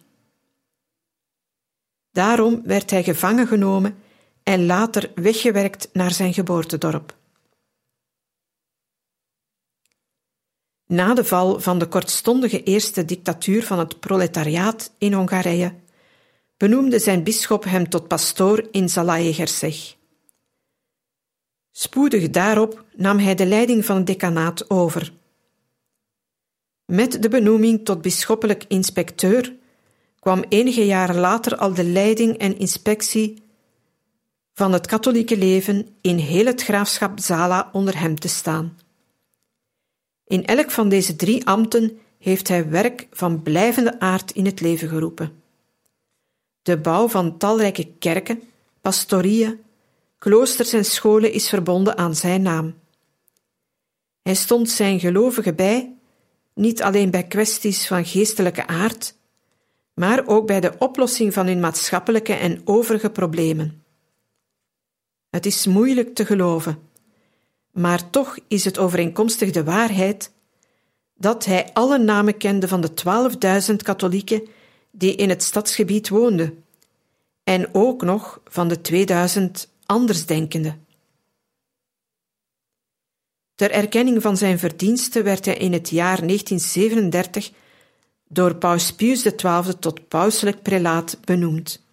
Daarom 2.12 2.62
werd 2.64 2.90
hij 2.90 3.04
gevangen 3.04 3.48
genomen 3.48 3.98
en 4.44 4.66
later 4.66 5.12
weggewerkt 5.16 5.90
naar 5.94 6.12
zijn 6.12 6.34
geboortedorp. 6.34 7.18
Na 10.86 11.14
de 11.14 11.26
val 11.26 11.60
van 11.60 11.80
de 11.80 11.88
kortstondige 11.88 12.64
eerste 12.64 13.06
dictatuur 13.06 13.64
van 13.64 13.80
het 13.80 14.00
proletariaat 14.00 14.92
in 14.98 15.14
Hongarije 15.14 15.74
benoemde 16.60 17.00
zijn 17.00 17.24
bisschop 17.24 17.64
hem 17.64 17.90
tot 17.90 18.08
pastoor 18.08 18.68
in 18.72 18.90
Zalaegerszeg. 18.90 19.96
Spoedig 21.72 22.30
daarop 22.30 22.86
nam 22.96 23.18
hij 23.18 23.36
de 23.36 23.46
leiding 23.46 23.86
van 23.86 23.98
het 23.98 24.08
decanaat 24.08 24.70
over. 24.70 25.14
Met 26.86 27.22
de 27.22 27.30
benoeming 27.30 27.86
tot 27.86 28.02
bisschoppelijk 28.02 28.66
inspecteur 28.68 29.56
kwam 30.20 30.44
enige 30.50 30.86
jaren 30.86 31.20
later 31.20 31.58
al 31.58 31.74
de 31.74 31.84
leiding 31.84 32.38
en 32.38 32.60
inspectie 32.60 33.44
van 34.54 34.74
het 34.74 34.88
katholieke 34.88 35.38
leven 35.38 35.88
in 36.02 36.18
heel 36.18 36.46
het 36.46 36.64
graafschap 36.64 37.20
Zala 37.20 37.70
onder 37.72 38.00
hem 38.00 38.20
te 38.20 38.28
staan. 38.28 38.78
In 40.26 40.46
elk 40.46 40.72
van 40.72 40.90
deze 40.90 41.16
drie 41.16 41.46
ambten 41.46 42.00
heeft 42.18 42.48
hij 42.48 42.70
werk 42.70 43.08
van 43.12 43.42
blijvende 43.42 44.00
aard 44.00 44.32
in 44.32 44.46
het 44.46 44.62
leven 44.62 44.90
geroepen. 44.90 45.42
De 46.62 46.78
bouw 46.78 47.08
van 47.08 47.38
talrijke 47.38 47.94
kerken, 48.00 48.42
pastorieën, 48.82 49.60
kloosters 50.18 50.74
en 50.74 50.86
scholen 50.86 51.32
is 51.32 51.50
verbonden 51.50 51.98
aan 51.98 52.16
zijn 52.16 52.42
naam. 52.42 52.76
Hij 54.22 54.36
stond 54.36 54.70
zijn 54.70 55.00
gelovigen 55.00 55.56
bij, 55.56 55.94
niet 56.54 56.82
alleen 56.82 57.12
bij 57.12 57.24
kwesties 57.24 57.88
van 57.88 58.06
geestelijke 58.06 58.68
aard, 58.68 59.16
maar 60.00 60.28
ook 60.28 60.48
bij 60.48 60.60
de 60.60 60.74
oplossing 60.78 61.34
van 61.34 61.46
hun 61.46 61.60
maatschappelijke 61.60 62.34
en 62.34 62.62
overige 62.66 63.10
problemen. 63.10 63.84
Het 65.30 65.46
is 65.46 65.66
moeilijk 65.66 66.16
te 66.16 66.26
geloven, 66.26 66.80
maar 67.72 68.10
toch 68.10 68.38
is 68.48 68.66
het 68.66 68.78
overeenkomstig 68.78 69.52
de 69.52 69.64
waarheid 69.64 70.32
dat 71.14 71.46
hij 71.46 71.70
alle 71.74 71.98
namen 71.98 72.38
kende 72.38 72.68
van 72.68 72.82
de 72.82 72.92
12.000 73.70 73.76
katholieken 73.76 74.48
die 74.92 75.16
in 75.16 75.30
het 75.30 75.44
stadsgebied 75.44 76.10
woonden, 76.10 76.64
en 77.44 77.70
ook 77.74 78.02
nog 78.02 78.42
van 78.46 78.68
de 78.68 78.82
2000 78.82 79.72
andersdenkenden. 79.86 80.86
Ter 83.56 83.72
erkenning 83.72 84.22
van 84.22 84.38
zijn 84.38 84.60
verdiensten 84.60 85.24
werd 85.24 85.46
hij 85.46 85.56
in 85.56 85.74
het 85.74 85.90
jaar 85.90 86.18
1937 86.18 87.52
door 88.32 88.56
Paus 88.56 88.94
Pius 88.94 89.22
XII 89.22 89.80
tot 89.80 90.08
pauselijk 90.08 90.62
prelaat 90.62 91.18
benoemd. 91.24 91.84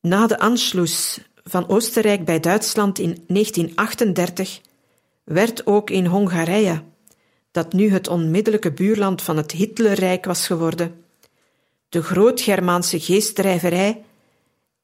Na 0.00 0.26
de 0.26 0.38
Anschluss 0.38 1.20
van 1.44 1.68
Oostenrijk 1.68 2.24
bij 2.24 2.40
Duitsland 2.40 2.98
in 2.98 3.24
1938 3.26 4.60
werd 5.24 5.66
ook 5.66 5.90
in 5.90 6.06
Hongarije, 6.06 6.82
dat 7.50 7.72
nu 7.72 7.90
het 7.90 8.08
onmiddellijke 8.08 8.72
buurland 8.72 9.22
van 9.22 9.36
het 9.36 9.52
Hitlerrijk 9.52 10.24
was 10.24 10.46
geworden, 10.46 11.04
de 11.88 12.02
groot-Germaanse 12.02 13.00
geestdrijverij 13.00 14.04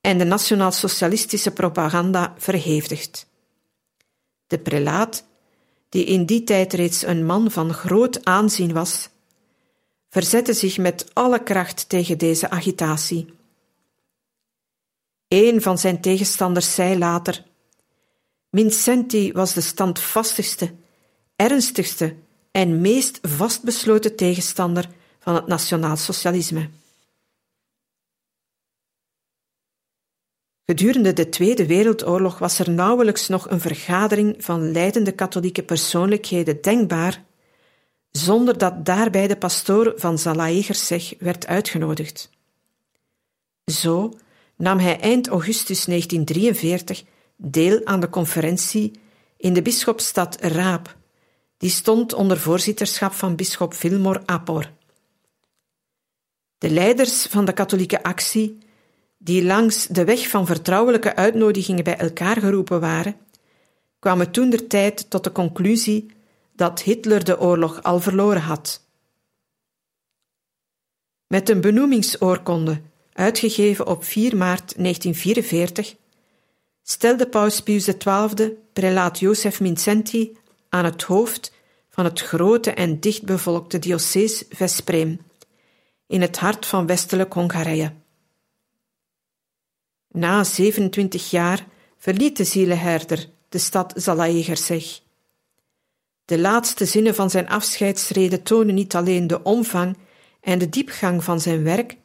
en 0.01 0.19
de 0.19 0.25
nationaal-socialistische 0.25 1.51
propaganda 1.51 2.35
verhevigd. 2.39 3.27
De 4.47 4.59
prelaat, 4.59 5.25
die 5.95 6.05
in 6.05 6.27
die 6.27 6.45
tijd 6.45 6.73
reeds 6.73 7.03
een 7.03 7.27
man 7.27 7.51
van 7.51 7.73
groot 7.73 8.25
aanzien 8.25 8.73
was, 8.73 9.09
verzette 10.11 10.53
zich 10.53 10.79
met 10.79 11.07
alle 11.13 11.43
kracht 11.43 11.89
tegen 11.89 12.19
deze 12.19 12.51
agitatie. 12.51 13.27
Een 15.29 15.63
van 15.63 15.79
zijn 15.79 16.01
tegenstanders 16.01 16.75
zei 16.75 16.99
later: 16.99 17.45
Vincenti 18.51 19.33
was 19.33 19.55
de 19.55 19.61
standvastigste, 19.61 20.75
ernstigste 21.37 22.15
en 22.51 22.81
meest 22.81 23.19
vastbesloten 23.23 24.17
tegenstander 24.17 24.89
van 25.19 25.35
het 25.35 25.47
nationaalsocialisme. 25.47 26.69
Gedurende 30.67 31.13
de 31.13 31.29
Tweede 31.29 31.67
Wereldoorlog 31.67 32.39
was 32.39 32.59
er 32.59 32.71
nauwelijks 32.71 33.29
nog 33.29 33.51
een 33.51 33.61
vergadering 33.61 34.35
van 34.39 34.73
leidende 34.73 35.13
katholieke 35.13 35.63
persoonlijkheden 35.63 36.63
denkbaar, 36.63 37.25
zonder 38.11 38.59
dat 38.59 38.85
daarbij 38.85 39.27
de 39.27 39.37
pastoor 39.37 39.93
van 39.97 40.19
Zalaegerszeg 40.19 41.15
werd 41.19 41.47
uitgenodigd. 41.47 42.31
Zo 43.65 44.13
nam 44.57 44.79
hij 44.79 45.01
eind 45.01 45.29
augustus 45.29 45.85
1943 45.85 47.05
deel 47.37 47.81
aan 47.85 48.01
de 48.01 48.09
conferentie 48.09 48.93
in 49.37 49.53
de 49.53 49.63
bisschopstad 49.63 50.41
Raap, 50.41 50.97
die 51.57 51.71
stond 51.71 52.13
onder 52.13 52.39
voorzitterschap 52.39 53.13
van 53.13 53.37
bisschop 53.37 53.75
Vilmor 53.75 54.23
Appor. 54.25 54.73
De 56.59 56.71
leiders 56.71 57.23
van 57.23 57.45
de 57.45 57.53
katholieke 57.53 58.03
actie 58.03 58.59
die 59.25 59.45
langs 59.45 59.87
de 59.87 60.05
weg 60.05 60.29
van 60.29 60.47
vertrouwelijke 60.47 61.17
uitnodigingen 61.17 61.85
bij 61.85 61.97
elkaar 61.97 62.37
geroepen 62.37 62.81
waren, 62.81 63.17
kwamen 63.99 64.31
toen 64.31 64.51
der 64.51 64.67
tijd 64.67 65.11
tot 65.11 65.25
de 65.25 65.33
conclusie 65.33 66.07
dat 66.53 66.83
Hitler 66.83 67.25
de 67.25 67.41
oorlog 67.41 67.83
al 67.83 68.01
verloren 68.01 68.43
had. 68.43 68.87
Met 71.27 71.49
een 71.49 71.61
benoemingsoorkonde, 71.61 72.81
uitgegeven 73.13 73.87
op 73.87 74.05
4 74.05 74.37
maart 74.37 74.75
1944, 74.77 75.95
stelde 76.83 77.29
paus 77.29 77.61
Pius 77.61 77.85
XII 77.99 78.57
prelaat 78.73 79.19
Jozef 79.19 79.57
Vincenti 79.57 80.37
aan 80.69 80.85
het 80.85 81.03
hoofd 81.03 81.53
van 81.91 82.05
het 82.05 82.21
grote 82.21 82.71
en 82.71 83.01
dichtbevolkte 83.01 83.79
diocese 83.79 84.47
Vespreem, 84.51 85.21
in 86.07 86.21
het 86.21 86.39
hart 86.39 86.67
van 86.67 86.87
westelijk 86.87 87.33
Hongarije. 87.33 87.93
Na 90.17 90.45
27 90.45 91.31
jaar 91.31 91.67
verliet 91.99 92.37
de 92.37 92.45
zielenherder 92.45 93.29
de 93.49 93.59
stad 93.59 93.93
Zalaegerszeg. 93.97 95.01
De 96.25 96.39
laatste 96.39 96.85
zinnen 96.85 97.15
van 97.15 97.31
zijn 97.31 97.49
afscheidsrede 97.49 98.43
tonen 98.43 98.75
niet 98.75 98.95
alleen 98.95 99.27
de 99.27 99.43
omvang 99.43 99.97
en 100.41 100.59
de 100.59 100.69
diepgang 100.69 101.25
van 101.25 101.41
zijn 101.41 101.63
werk, 101.63 101.97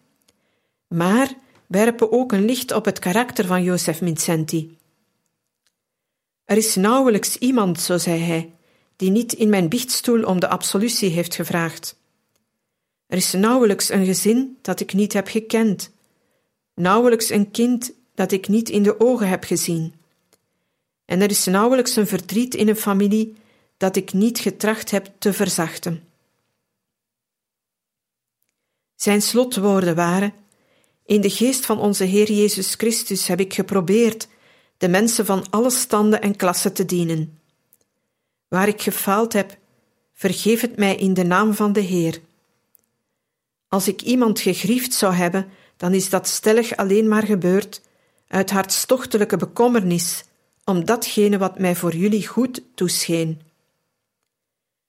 maar 0.87 1.33
werpen 1.67 2.11
ook 2.11 2.31
een 2.31 2.45
licht 2.45 2.71
op 2.71 2.85
het 2.85 2.99
karakter 2.99 3.45
van 3.45 3.63
Jozef 3.63 3.97
Vincenti. 3.97 4.77
Er 6.45 6.57
is 6.57 6.75
nauwelijks 6.75 7.37
iemand, 7.37 7.81
zo 7.81 7.97
zei 7.97 8.19
hij, 8.19 8.53
die 8.95 9.11
niet 9.11 9.33
in 9.33 9.49
mijn 9.49 9.69
biechtstoel 9.69 10.23
om 10.23 10.39
de 10.39 10.47
absolutie 10.47 11.09
heeft 11.09 11.35
gevraagd. 11.35 11.95
Er 13.07 13.17
is 13.17 13.31
nauwelijks 13.31 13.89
een 13.89 14.05
gezin 14.05 14.57
dat 14.61 14.79
ik 14.79 14.93
niet 14.93 15.13
heb 15.13 15.27
gekend, 15.27 15.91
nauwelijks 16.73 17.29
een 17.29 17.51
kind 17.51 17.97
dat 18.19 18.31
ik 18.31 18.47
niet 18.47 18.69
in 18.69 18.83
de 18.83 18.99
ogen 18.99 19.27
heb 19.27 19.43
gezien. 19.43 19.93
En 21.05 21.21
er 21.21 21.29
is 21.29 21.45
nauwelijks 21.45 21.95
een 21.95 22.07
verdriet 22.07 22.55
in 22.55 22.67
een 22.67 22.75
familie 22.75 23.35
dat 23.77 23.95
ik 23.95 24.13
niet 24.13 24.39
getracht 24.39 24.91
heb 24.91 25.11
te 25.19 25.33
verzachten. 25.33 26.03
Zijn 28.95 29.21
slotwoorden 29.21 29.95
waren: 29.95 30.33
In 31.05 31.21
de 31.21 31.29
geest 31.29 31.65
van 31.65 31.79
onze 31.79 32.03
Heer 32.03 32.31
Jezus 32.31 32.73
Christus 32.73 33.27
heb 33.27 33.39
ik 33.39 33.53
geprobeerd 33.53 34.27
de 34.77 34.89
mensen 34.89 35.25
van 35.25 35.49
alle 35.49 35.71
standen 35.71 36.21
en 36.21 36.35
klassen 36.35 36.73
te 36.73 36.85
dienen. 36.85 37.39
Waar 38.47 38.67
ik 38.67 38.81
gefaald 38.81 39.33
heb, 39.33 39.57
vergeef 40.13 40.61
het 40.61 40.77
mij 40.77 40.95
in 40.95 41.13
de 41.13 41.23
naam 41.23 41.53
van 41.53 41.73
de 41.73 41.81
Heer. 41.81 42.21
Als 43.67 43.87
ik 43.87 44.01
iemand 44.01 44.39
gegriefd 44.39 44.93
zou 44.93 45.13
hebben, 45.13 45.49
dan 45.77 45.93
is 45.93 46.09
dat 46.09 46.27
stellig 46.27 46.75
alleen 46.75 47.07
maar 47.07 47.25
gebeurd 47.25 47.81
uit 48.29 48.49
hartstochtelijke 48.49 49.37
bekommernis 49.37 50.23
om 50.63 50.85
datgene 50.85 51.37
wat 51.37 51.59
mij 51.59 51.75
voor 51.75 51.95
jullie 51.95 52.27
goed 52.27 52.61
toescheen. 52.75 53.41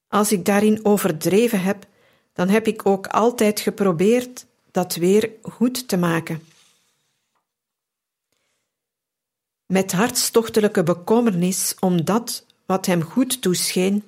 Als 0.09 0.33
ik 0.33 0.45
daarin 0.45 0.85
overdreven 0.85 1.63
heb, 1.63 1.87
dan 2.33 2.49
heb 2.49 2.67
ik 2.67 2.87
ook 2.87 3.07
altijd 3.07 3.61
geprobeerd 3.61 4.47
dat 4.71 4.95
weer 4.95 5.31
goed 5.43 5.89
te 5.89 5.97
maken. 5.97 6.43
Met 9.67 9.93
hartstochtelijke 9.93 10.83
bekommernis 10.83 11.75
om 11.81 12.05
dat 12.05 12.45
wat 12.67 12.87
hem 12.87 13.03
goed 13.03 13.43
toescheen, 13.43 14.05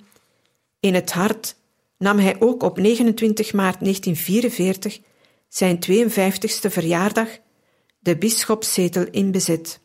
in 0.80 0.94
het 0.94 1.12
hart 1.12 1.56
nam 1.98 2.18
hij 2.18 2.40
ook 2.40 2.62
op 2.62 2.78
29 2.78 3.52
maart 3.52 3.80
1944, 3.80 5.00
zijn 5.48 5.78
52ste 5.90 6.70
verjaardag, 6.70 7.28
de 8.02 8.16
bisschopszetel 8.16 9.06
in 9.10 9.30
bezit. 9.30 9.80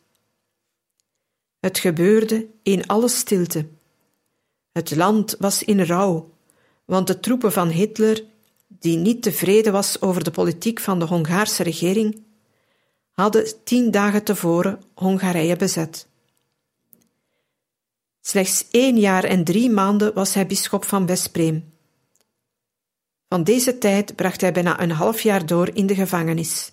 Het 1.60 1.78
gebeurde 1.78 2.46
in 2.62 2.86
alle 2.86 3.08
stilte. 3.08 3.68
Het 4.72 4.96
land 4.96 5.36
was 5.38 5.62
in 5.62 5.80
rouw, 5.80 6.34
want 6.84 7.06
de 7.06 7.20
troepen 7.20 7.52
van 7.52 7.68
Hitler, 7.68 8.24
die 8.66 8.96
niet 8.96 9.22
tevreden 9.22 9.72
was 9.72 10.00
over 10.00 10.24
de 10.24 10.30
politiek 10.30 10.80
van 10.80 10.98
de 10.98 11.04
Hongaarse 11.04 11.62
regering, 11.62 12.22
hadden 13.12 13.64
tien 13.64 13.90
dagen 13.90 14.24
tevoren 14.24 14.82
Hongarije 14.94 15.56
bezet. 15.56 16.06
Slechts 18.20 18.66
één 18.70 18.98
jaar 18.98 19.24
en 19.24 19.44
drie 19.44 19.70
maanden 19.70 20.14
was 20.14 20.34
hij 20.34 20.46
bisschop 20.46 20.84
van 20.84 21.06
Westpreem. 21.06 21.72
Van 23.28 23.44
deze 23.44 23.78
tijd 23.78 24.16
bracht 24.16 24.40
hij 24.40 24.52
bijna 24.52 24.80
een 24.80 24.90
half 24.90 25.20
jaar 25.20 25.46
door 25.46 25.74
in 25.74 25.86
de 25.86 25.94
gevangenis. 25.94 26.72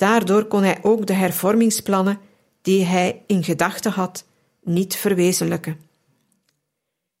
Daardoor 0.00 0.44
kon 0.44 0.62
hij 0.62 0.78
ook 0.82 1.06
de 1.06 1.12
hervormingsplannen 1.12 2.18
die 2.62 2.84
hij 2.84 3.22
in 3.26 3.44
gedachten 3.44 3.92
had, 3.92 4.24
niet 4.62 4.96
verwezenlijken. 4.96 5.80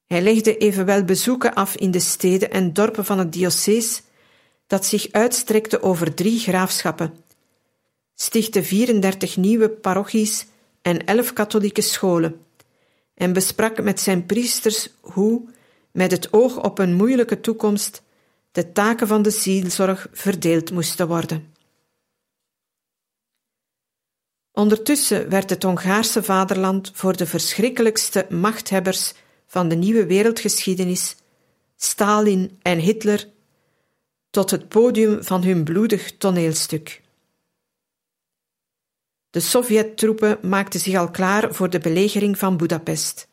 Hij 0.06 0.22
legde 0.22 0.56
evenwel 0.56 1.04
bezoeken 1.04 1.54
af 1.54 1.76
in 1.76 1.90
de 1.90 2.00
steden 2.00 2.50
en 2.50 2.72
dorpen 2.72 3.04
van 3.04 3.18
het 3.18 3.32
diocees, 3.32 4.02
dat 4.66 4.86
zich 4.86 5.12
uitstrekte 5.12 5.82
over 5.82 6.14
drie 6.14 6.38
graafschappen, 6.38 7.14
stichtte 8.14 8.62
34 8.62 9.36
nieuwe 9.36 9.68
parochies 9.68 10.46
en 10.82 11.04
elf 11.04 11.32
katholieke 11.32 11.82
scholen 11.82 12.40
en 13.14 13.32
besprak 13.32 13.82
met 13.82 14.00
zijn 14.00 14.26
priesters 14.26 14.88
hoe, 15.00 15.42
met 15.92 16.10
het 16.10 16.32
oog 16.32 16.62
op 16.62 16.78
een 16.78 16.94
moeilijke 16.94 17.40
toekomst, 17.40 18.02
de 18.52 18.72
taken 18.72 19.06
van 19.06 19.22
de 19.22 19.30
zielzorg 19.30 20.08
verdeeld 20.12 20.70
moesten 20.70 21.08
worden. 21.08 21.58
Ondertussen 24.52 25.28
werd 25.28 25.50
het 25.50 25.62
Hongaarse 25.62 26.22
vaderland 26.22 26.90
voor 26.94 27.16
de 27.16 27.26
verschrikkelijkste 27.26 28.26
machthebbers 28.28 29.12
van 29.46 29.68
de 29.68 29.74
nieuwe 29.74 30.06
wereldgeschiedenis, 30.06 31.16
Stalin 31.76 32.58
en 32.62 32.78
Hitler, 32.78 33.28
tot 34.30 34.50
het 34.50 34.68
podium 34.68 35.24
van 35.24 35.42
hun 35.42 35.64
bloedig 35.64 36.16
toneelstuk. 36.16 37.02
De 39.30 39.40
Sovjet-troepen 39.40 40.38
maakten 40.42 40.80
zich 40.80 40.96
al 40.96 41.10
klaar 41.10 41.54
voor 41.54 41.70
de 41.70 41.78
belegering 41.78 42.38
van 42.38 42.56
Budapest. 42.56 43.29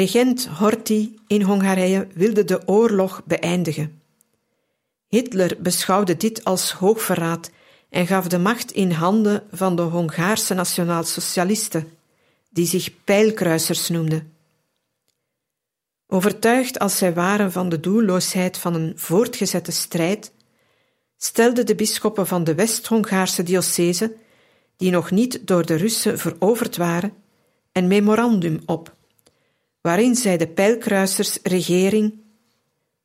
Regent 0.00 0.46
Horthy 0.46 1.14
in 1.26 1.42
Hongarije 1.42 2.06
wilde 2.14 2.44
de 2.44 2.68
oorlog 2.68 3.22
beëindigen. 3.24 4.02
Hitler 5.08 5.56
beschouwde 5.58 6.16
dit 6.16 6.44
als 6.44 6.72
hoogverraad 6.72 7.50
en 7.88 8.06
gaf 8.06 8.28
de 8.28 8.38
macht 8.38 8.72
in 8.72 8.90
handen 8.90 9.42
van 9.52 9.76
de 9.76 9.82
Hongaarse 9.82 10.54
nationaal-socialisten, 10.54 11.88
die 12.50 12.66
zich 12.66 13.04
pijlkruisers 13.04 13.88
noemden. 13.88 14.32
Overtuigd 16.06 16.78
als 16.78 16.96
zij 16.96 17.14
waren 17.14 17.52
van 17.52 17.68
de 17.68 17.80
doelloosheid 17.80 18.58
van 18.58 18.74
een 18.74 18.92
voortgezette 18.96 19.72
strijd, 19.72 20.32
stelden 21.16 21.66
de 21.66 21.74
bisschoppen 21.74 22.26
van 22.26 22.44
de 22.44 22.54
West-Hongaarse 22.54 23.42
diocese, 23.42 24.14
die 24.76 24.90
nog 24.90 25.10
niet 25.10 25.46
door 25.46 25.66
de 25.66 25.74
Russen 25.74 26.18
veroverd 26.18 26.76
waren, 26.76 27.12
een 27.72 27.86
memorandum 27.86 28.60
op, 28.66 28.98
waarin 29.80 30.14
zij 30.14 30.36
de 30.36 30.48
pijlkruisers 30.48 31.38
regering 31.42 32.20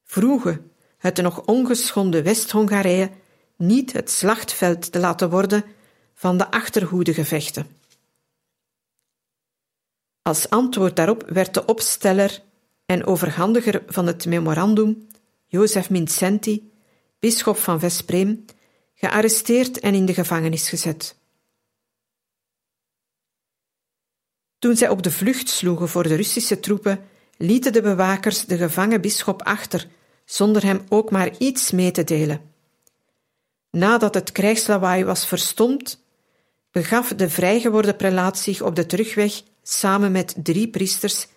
vroegen 0.04 0.72
het 0.98 1.22
nog 1.22 1.46
ongeschonden 1.46 2.24
West-Hongarije 2.24 3.10
niet 3.56 3.94
het 3.94 4.10
slachtveld 4.10 4.92
te 4.92 5.00
laten 5.00 5.30
worden 5.30 5.64
van 6.14 6.38
de 6.38 6.52
achterhoedegevechten. 6.52 7.68
Als 10.22 10.50
antwoord 10.50 10.96
daarop 10.96 11.24
werd 11.28 11.54
de 11.54 11.66
opsteller 11.66 12.42
en 12.86 13.06
overhandiger 13.06 13.84
van 13.88 14.08
het 14.08 14.26
memorandum, 14.26 15.08
Jozef 15.46 15.90
Mincenti, 15.90 16.72
bisschop 17.20 17.58
van 17.58 17.80
Vespreem, 17.80 18.46
gearresteerd 18.94 19.80
en 19.80 19.94
in 19.94 20.06
de 20.06 20.14
gevangenis 20.14 20.70
gezet. 20.70 21.16
Toen 24.60 24.76
zij 24.76 24.90
op 24.90 25.04
de 25.04 25.12
vlucht 25.12 25.50
sloegen 25.50 25.90
voor 25.90 26.04
de 26.04 26.16
Russische 26.16 26.60
troepen, 26.60 27.00
lieten 27.38 27.74
de 27.74 27.82
bewakers 27.82 28.46
de 28.46 28.58
gevangen 28.58 29.02
bisschop 29.02 29.42
achter, 29.42 29.88
zonder 30.26 30.64
hem 30.64 30.82
ook 30.90 31.12
maar 31.12 31.38
iets 31.38 31.72
mee 31.72 31.92
te 31.92 32.04
delen. 32.04 32.42
Nadat 33.72 34.14
het 34.14 34.32
krijgslawaai 34.32 35.04
was 35.04 35.28
verstomd, 35.28 36.04
begaf 36.72 37.14
de 37.14 37.30
vrijgeworden 37.30 37.96
prelaat 37.96 38.38
zich 38.38 38.62
op 38.62 38.76
de 38.76 38.86
terugweg 38.86 39.42
samen 39.64 40.12
met 40.12 40.36
drie 40.38 40.70
priesters 40.70 41.28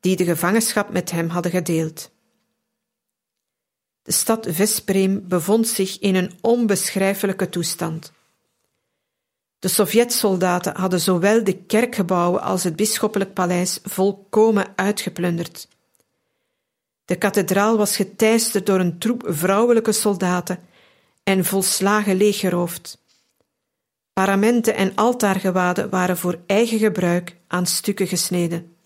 die 0.00 0.16
de 0.16 0.24
gevangenschap 0.24 0.90
met 0.90 1.10
hem 1.10 1.28
hadden 1.28 1.52
gedeeld. 1.52 2.10
De 4.02 4.12
stad 4.12 4.46
Vespreem 4.50 5.28
bevond 5.28 5.68
zich 5.68 5.98
in 5.98 6.14
een 6.14 6.32
onbeschrijfelijke 6.40 7.48
toestand. 7.48 8.12
De 9.66 9.72
Sovjetsoldaten 9.72 10.76
hadden 10.76 11.00
zowel 11.00 11.44
de 11.44 11.56
kerkgebouwen 11.56 12.42
als 12.42 12.64
het 12.64 12.76
bisschoppelijk 12.76 13.34
paleis 13.34 13.80
volkomen 13.82 14.66
uitgeplunderd. 14.76 15.68
De 17.04 17.16
kathedraal 17.16 17.76
was 17.76 17.96
geteisterd 17.96 18.66
door 18.66 18.80
een 18.80 18.98
troep 18.98 19.22
vrouwelijke 19.26 19.92
soldaten 19.92 20.58
en 21.22 21.44
volslagen 21.44 22.16
leeggeroofd. 22.16 22.98
Paramenten 24.12 24.74
en 24.74 24.94
altaargewaden 24.94 25.90
waren 25.90 26.16
voor 26.16 26.38
eigen 26.46 26.78
gebruik 26.78 27.36
aan 27.46 27.66
stukken 27.66 28.06
gesneden. 28.06 28.76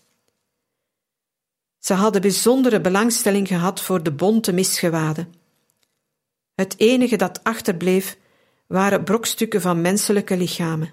Ze 1.79 1.93
hadden 1.93 2.21
bijzondere 2.21 2.81
belangstelling 2.81 3.47
gehad 3.47 3.81
voor 3.81 4.03
de 4.03 4.11
bonte 4.11 4.51
misgewaden. 4.51 5.33
Het 6.55 6.73
enige 6.77 7.15
dat 7.15 7.43
achterbleef 7.43 8.17
waren 8.71 9.03
brokstukken 9.03 9.61
van 9.61 9.81
menselijke 9.81 10.37
lichamen. 10.37 10.89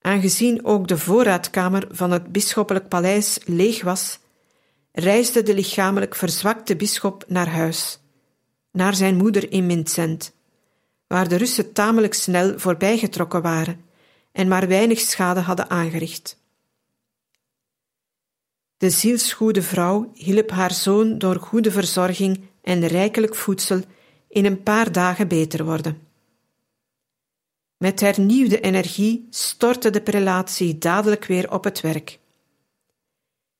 Aangezien 0.00 0.64
ook 0.64 0.88
de 0.88 0.98
voorraadkamer 0.98 1.86
van 1.90 2.10
het 2.10 2.32
bisschoppelijk 2.32 2.88
paleis 2.88 3.38
leeg 3.44 3.82
was, 3.82 4.18
reisde 4.92 5.42
de 5.42 5.54
lichamelijk 5.54 6.14
verzwakte 6.14 6.76
bisschop 6.76 7.24
naar 7.28 7.48
huis, 7.48 8.00
naar 8.72 8.94
zijn 8.94 9.16
moeder 9.16 9.52
in 9.52 9.66
Mincent, 9.66 10.34
waar 11.06 11.28
de 11.28 11.36
Russen 11.36 11.72
tamelijk 11.72 12.14
snel 12.14 12.58
voorbijgetrokken 12.58 13.42
waren 13.42 13.80
en 14.32 14.48
maar 14.48 14.68
weinig 14.68 14.98
schade 14.98 15.40
hadden 15.40 15.70
aangericht. 15.70 16.40
De 18.76 18.90
zielsgoede 18.90 19.62
vrouw 19.62 20.10
hielp 20.14 20.50
haar 20.50 20.72
zoon 20.72 21.18
door 21.18 21.36
goede 21.36 21.70
verzorging 21.70 22.40
en 22.62 22.86
rijkelijk 22.86 23.34
voedsel 23.34 23.80
in 24.28 24.44
een 24.44 24.62
paar 24.62 24.92
dagen 24.92 25.28
beter 25.28 25.64
worden. 25.64 26.00
Met 27.76 28.00
hernieuwde 28.00 28.60
energie 28.60 29.26
stortte 29.30 29.90
de 29.90 30.00
prelatie 30.00 30.78
dadelijk 30.78 31.24
weer 31.24 31.52
op 31.52 31.64
het 31.64 31.80
werk. 31.80 32.18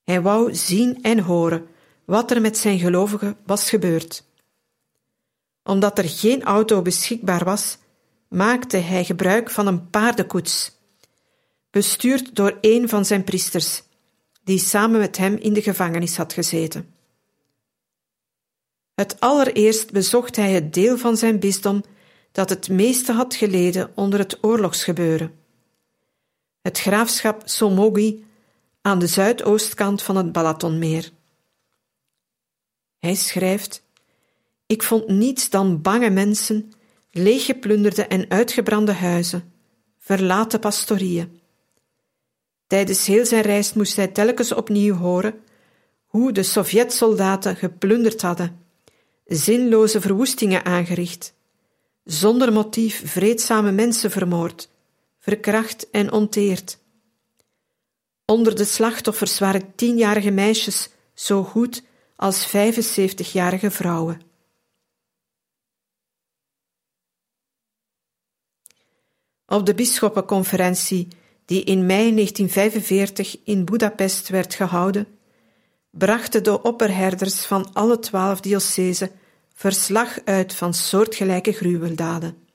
Hij 0.05 0.23
wou 0.23 0.55
zien 0.55 1.03
en 1.03 1.19
horen 1.19 1.67
wat 2.05 2.31
er 2.31 2.41
met 2.41 2.59
zijn 2.59 2.79
gelovigen 2.79 3.37
was 3.47 3.69
gebeurd. 3.69 4.25
Omdat 5.63 5.99
er 5.99 6.09
geen 6.09 6.43
auto 6.43 6.83
beschikbaar 6.83 7.45
was, 7.45 7.79
maakte 8.29 8.77
hij 8.77 9.05
gebruik 9.05 9.51
van 9.51 9.67
een 9.67 9.91
paardenkoets, 9.91 10.73
bestuurd 11.71 12.37
door 12.37 12.59
een 12.61 12.89
van 12.89 13.05
zijn 13.05 13.25
priesters, 13.25 13.83
die 14.45 14.59
samen 14.59 15.01
met 15.01 15.17
hem 15.17 15.37
in 15.37 15.53
de 15.53 15.63
gevangenis 15.63 16.17
had 16.17 16.33
gezeten. 16.33 16.95
Het 18.97 19.21
allereerst 19.21 19.93
bezocht 19.93 20.37
hij 20.37 20.53
het 20.53 20.75
deel 20.75 20.99
van 20.99 21.17
zijn 21.17 21.39
bisdom 21.39 21.85
dat 22.33 22.49
het 22.51 22.69
meeste 22.69 23.13
had 23.13 23.35
geleden 23.35 23.93
onder 23.95 24.19
het 24.19 24.39
oorlogsgebeuren. 24.41 25.35
Het 26.63 26.79
graafschap 26.79 27.43
Somogi 27.45 28.25
aan 28.83 28.99
de 28.99 29.07
zuidoostkant 29.07 30.03
van 30.03 30.17
het 30.17 30.33
Balatonmeer. 30.33 31.11
Hij 32.99 33.15
schrijft: 33.15 33.83
Ik 34.67 34.83
vond 34.83 35.09
niets 35.09 35.51
dan 35.51 35.83
bange 35.83 36.11
mensen, 36.11 36.73
leeggeplunderde 37.11 38.07
en 38.07 38.31
uitgebrande 38.31 38.93
huizen, 38.93 39.53
verlaten 39.99 40.61
pastorieën. 40.61 41.41
Tijdens 42.67 43.07
heel 43.07 43.27
zijn 43.27 43.43
reis 43.43 43.73
moest 43.73 43.97
hij 43.97 44.09
telkens 44.09 44.53
opnieuw 44.53 44.95
horen 44.95 45.41
hoe 46.07 46.33
de 46.33 46.43
Sovjetsoldaten 46.43 47.57
geplunderd 47.57 48.23
hadden, 48.23 48.66
zinloze 49.27 50.01
verwoestingen 50.01 50.65
aangericht, 50.65 51.35
zonder 52.05 52.53
motief 52.53 53.11
vreedzame 53.11 53.73
mensen 53.73 54.11
vermoord, 54.11 54.69
verkracht 55.19 55.91
en 55.91 56.13
onteerd. 56.13 56.79
Onder 58.25 58.57
de 58.57 58.65
slachtoffers 58.65 59.39
waren 59.39 59.75
tienjarige 59.75 60.31
meisjes 60.31 60.89
zo 61.15 61.45
goed 61.45 61.83
als 62.17 62.49
75-jarige 62.49 63.71
vrouwen. 63.71 64.21
Op 69.47 69.67
de 69.67 69.75
bisschoppenconferentie 69.75 71.09
die 71.45 71.65
in 71.65 71.87
mei 71.87 72.15
1945 72.15 73.39
in 73.45 73.65
Budapest 73.65 74.29
werd 74.29 74.55
gehouden, 74.55 75.16
brachten 75.99 76.43
de 76.43 76.63
opperherders 76.63 77.45
van 77.45 77.73
alle 77.73 77.99
twaalf 77.99 78.41
diocesen 78.41 79.11
verslag 79.55 80.19
uit 80.25 80.55
van 80.55 80.75
soortgelijke 80.75 81.53
gruweldaden. 81.53 82.47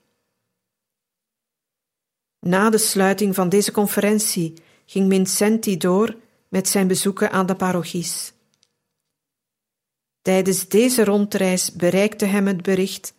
Na 2.40 2.70
de 2.70 2.78
sluiting 2.78 3.36
van 3.36 3.50
deze 3.50 3.72
conferentie 3.72 4.54
ging 4.86 5.12
Vincenti 5.12 5.78
door 5.78 6.16
met 6.48 6.68
zijn 6.68 6.88
bezoeken 6.88 7.32
aan 7.32 7.46
de 7.46 7.56
parochies. 7.56 8.34
Tijdens 10.22 10.68
deze 10.68 11.04
rondreis 11.04 11.72
bereikte 11.72 12.26
hem 12.26 12.48
het 12.48 12.62
bericht 12.62 13.14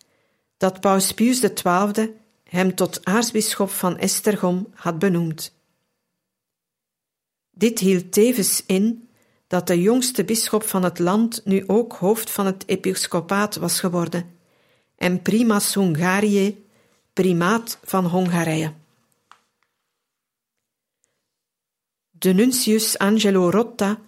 dat 0.56 0.80
Paus 0.80 1.12
Pius 1.12 1.40
XII 1.40 2.14
hem 2.44 2.74
tot 2.74 3.04
aartsbisschop 3.04 3.70
van 3.70 3.98
Estergom 3.98 4.66
had 4.74 4.98
benoemd. 4.98 5.54
Dit 7.50 7.78
hield 7.78 8.12
tevens 8.12 8.62
in 8.66 9.08
dat 9.52 9.66
de 9.66 9.80
jongste 9.80 10.24
bisschop 10.24 10.62
van 10.62 10.82
het 10.82 10.98
land 10.98 11.40
nu 11.44 11.64
ook 11.66 11.92
hoofd 11.92 12.30
van 12.30 12.46
het 12.46 12.62
episcopaat 12.66 13.56
was 13.56 13.80
geworden 13.80 14.36
en 14.96 15.22
primas 15.22 15.74
Hungariae, 15.74 16.56
primaat 17.12 17.78
van 17.84 18.04
Hongarije. 18.04 18.72
De 22.10 22.32
nuntius 22.32 22.98
Angelo 22.98 23.50
Rotta, 23.50 24.00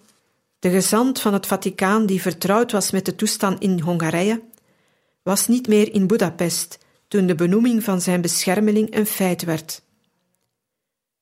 de 0.59 0.69
gezant 0.69 1.21
van 1.21 1.33
het 1.33 1.47
Vaticaan 1.47 2.05
die 2.05 2.21
vertrouwd 2.21 2.71
was 2.71 2.91
met 2.91 3.05
de 3.05 3.15
toestand 3.15 3.61
in 3.61 3.79
Hongarije, 3.79 4.41
was 5.23 5.47
niet 5.47 5.67
meer 5.67 5.93
in 5.93 6.07
Budapest 6.07 6.77
toen 7.07 7.25
de 7.25 7.35
benoeming 7.35 7.83
van 7.83 8.01
zijn 8.01 8.21
beschermeling 8.21 8.95
een 8.95 9.05
feit 9.05 9.43
werd. 9.43 9.81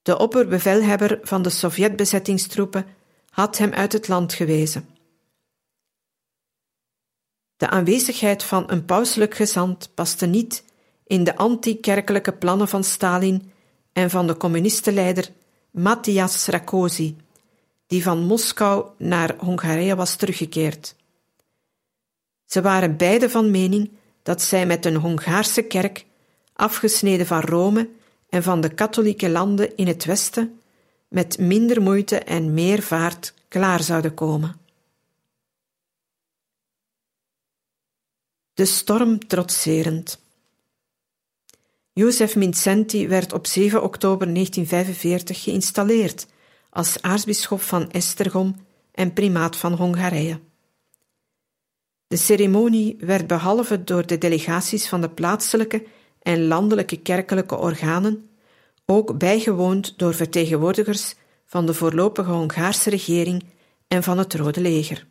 De 0.02 0.18
opperbevelhebber 0.18 1.20
van 1.24 1.42
de 1.42 1.50
Sovjetbezettingstroepen 1.50 2.86
had 3.34 3.58
hem 3.58 3.72
uit 3.72 3.94
het 3.94 4.08
land 4.08 4.34
gewezen. 4.34 4.88
De 7.58 7.70
aanwezigheid 7.70 8.44
van 8.44 8.64
een 8.68 8.86
pauselijk 8.86 9.36
gezant 9.36 9.92
paste 9.94 10.26
niet 10.26 10.64
in 11.06 11.24
de 11.24 11.36
anti-kerkelijke 11.36 12.34
plannen 12.34 12.68
van 12.68 12.84
Stalin 12.84 13.52
en 13.94 14.10
van 14.10 14.28
de 14.28 14.38
communistenleider 14.38 15.32
Matthias 15.72 16.44
Sarkozy, 16.44 17.16
die 17.88 18.04
van 18.04 18.26
Moskou 18.26 18.90
naar 18.98 19.36
Hongarije 19.38 19.96
was 19.96 20.16
teruggekeerd. 20.16 20.96
Ze 22.46 22.62
waren 22.62 22.98
beide 22.98 23.30
van 23.30 23.52
mening 23.52 23.92
dat 24.24 24.42
zij 24.42 24.66
met 24.66 24.86
een 24.86 24.96
Hongaarse 24.96 25.62
kerk, 25.62 26.06
afgesneden 26.54 27.26
van 27.26 27.42
Rome 27.42 27.90
en 28.30 28.44
van 28.44 28.62
de 28.62 28.70
katholieke 28.74 29.30
landen 29.30 29.76
in 29.76 29.88
het 29.88 30.06
Westen, 30.06 30.62
met 31.14 31.38
minder 31.38 31.82
moeite 31.82 32.20
en 32.20 32.54
meer 32.54 32.82
vaart 32.82 33.34
klaar 33.48 33.84
zouden 33.84 34.14
komen. 34.14 34.56
De 38.54 38.66
storm 38.66 39.28
trotserend. 39.28 40.22
Jozef 41.92 42.32
Vincenti 42.32 43.08
werd 43.08 43.34
op 43.34 43.48
7 43.48 43.84
oktober 43.84 44.34
1945 44.34 45.44
geïnstalleerd 45.44 46.28
als 46.70 47.02
aartsbisschop 47.02 47.62
van 47.62 47.92
Esztergom 47.92 48.56
en 48.92 49.14
primaat 49.14 49.58
van 49.58 49.74
Hongarije. 49.74 50.40
De 52.08 52.18
ceremonie 52.18 52.96
werd 53.00 53.28
behalve 53.28 53.84
door 53.84 54.06
de 54.06 54.18
delegaties 54.18 54.88
van 54.88 55.02
de 55.02 55.10
plaatselijke 55.10 55.86
en 56.22 56.48
landelijke 56.48 56.98
kerkelijke 56.98 57.58
organen 57.58 58.28
ook 58.86 59.18
bijgewoond 59.18 59.98
door 59.98 60.14
vertegenwoordigers 60.14 61.16
van 61.46 61.66
de 61.66 61.74
voorlopige 61.74 62.32
Hongaarse 62.32 62.90
regering 62.90 63.44
en 63.88 64.04
van 64.04 64.18
het 64.18 64.34
Rode 64.34 64.62
Leger. 64.62 65.08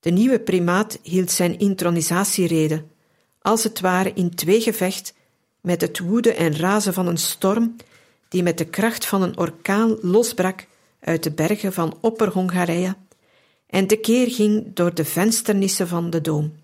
De 0.00 0.10
nieuwe 0.10 0.40
primaat 0.40 0.98
hield 1.02 1.30
zijn 1.30 1.58
intronisatierede, 1.58 2.84
als 3.40 3.64
het 3.64 3.80
ware 3.80 4.12
in 4.12 4.34
tweegevecht 4.34 5.14
met 5.60 5.80
het 5.80 5.98
woede 5.98 6.34
en 6.34 6.56
razen 6.56 6.94
van 6.94 7.06
een 7.06 7.18
storm 7.18 7.76
die 8.28 8.42
met 8.42 8.58
de 8.58 8.66
kracht 8.66 9.06
van 9.06 9.22
een 9.22 9.38
orkaan 9.38 9.98
losbrak 10.00 10.66
uit 11.00 11.22
de 11.22 11.32
bergen 11.32 11.72
van 11.72 11.98
Opper-Hongarije 12.00 12.96
en 13.66 13.86
tekeer 13.86 14.30
ging 14.30 14.74
door 14.74 14.94
de 14.94 15.04
vensternissen 15.04 15.88
van 15.88 16.10
de 16.10 16.20
doom. 16.20 16.54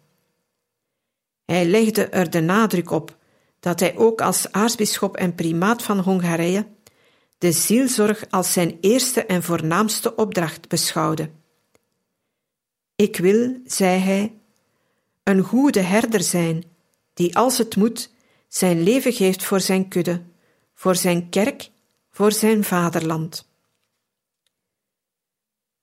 Hij 1.45 1.65
legde 1.65 2.05
er 2.07 2.31
de 2.31 2.41
nadruk 2.41 2.91
op 2.91 3.17
dat 3.65 3.81
hij 3.81 3.97
ook 3.97 4.21
als 4.21 4.53
aartsbisschop 4.53 5.17
en 5.17 5.35
primaat 5.35 5.83
van 5.83 5.99
Hongarije 5.99 6.67
de 7.39 7.53
zielzorg 7.53 8.25
als 8.31 8.53
zijn 8.53 8.79
eerste 8.81 9.25
en 9.27 9.43
voornaamste 9.43 10.15
opdracht 10.15 10.69
beschouwde. 10.69 11.31
Ik 12.97 13.17
wil, 13.17 13.61
zei 13.67 13.99
hij, 13.99 14.33
een 15.23 15.43
goede 15.43 15.81
herder 15.81 16.23
zijn, 16.23 16.65
die 17.15 17.37
als 17.37 17.59
het 17.59 17.77
moet 17.77 18.11
zijn 18.49 18.83
leven 18.83 19.13
geeft 19.13 19.45
voor 19.45 19.61
zijn 19.61 19.89
kudde, 19.89 20.23
voor 20.75 20.97
zijn 20.97 21.29
kerk, 21.29 21.71
voor 22.11 22.33
zijn 22.33 22.65
vaderland. 22.65 23.49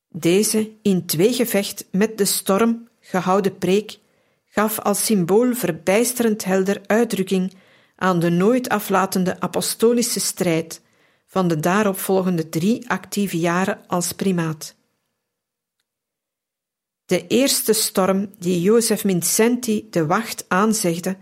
Deze 0.08 0.72
in 0.82 1.06
tweegevecht 1.06 1.86
met 1.92 2.18
de 2.18 2.26
storm 2.26 2.88
gehouden 3.00 3.58
preek 3.58 4.00
gaf 4.46 4.80
als 4.80 5.06
symbool 5.06 5.54
verbijsterend 5.54 6.44
helder 6.44 6.82
uitdrukking 6.86 7.54
aan 8.02 8.20
de 8.20 8.30
nooit 8.30 8.70
aflatende 8.70 9.39
apostolische 9.39 10.20
strijd 10.20 10.82
van 11.28 11.47
de 11.47 11.60
daaropvolgende 11.60 12.49
drie 12.49 12.89
actieve 12.89 13.39
jaren 13.39 13.88
als 13.88 14.12
primaat. 14.12 14.76
De 17.06 17.28
eerste 17.28 17.74
storm 17.74 18.30
die 18.39 18.62
Jozef 18.62 19.02
Vincenti 19.02 19.88
de 19.89 20.06
wacht 20.06 20.45
aanzegde, 20.47 21.18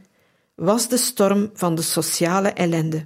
was 0.56 0.88
de 0.88 0.98
storm 0.98 1.50
van 1.54 1.76
de 1.76 1.82
sociale 1.82 2.50
ellende. 2.50 3.06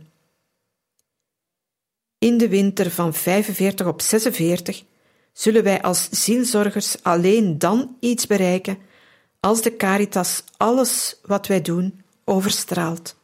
In 2.17 2.37
de 2.37 2.49
winter 2.49 2.91
van 2.91 3.13
45 3.13 3.87
op 3.87 4.01
46 4.01 4.83
zullen 5.31 5.63
wij 5.63 5.81
als 5.81 6.09
zielzorgers 6.09 7.03
alleen 7.03 7.57
dan 7.57 7.97
iets 7.99 8.27
bereiken 8.27 8.77
als 9.39 9.61
de 9.61 9.75
caritas 9.75 10.43
alles 10.57 11.19
wat 11.25 11.47
wij 11.47 11.61
doen 11.61 12.01
overstraalt. 12.23 13.21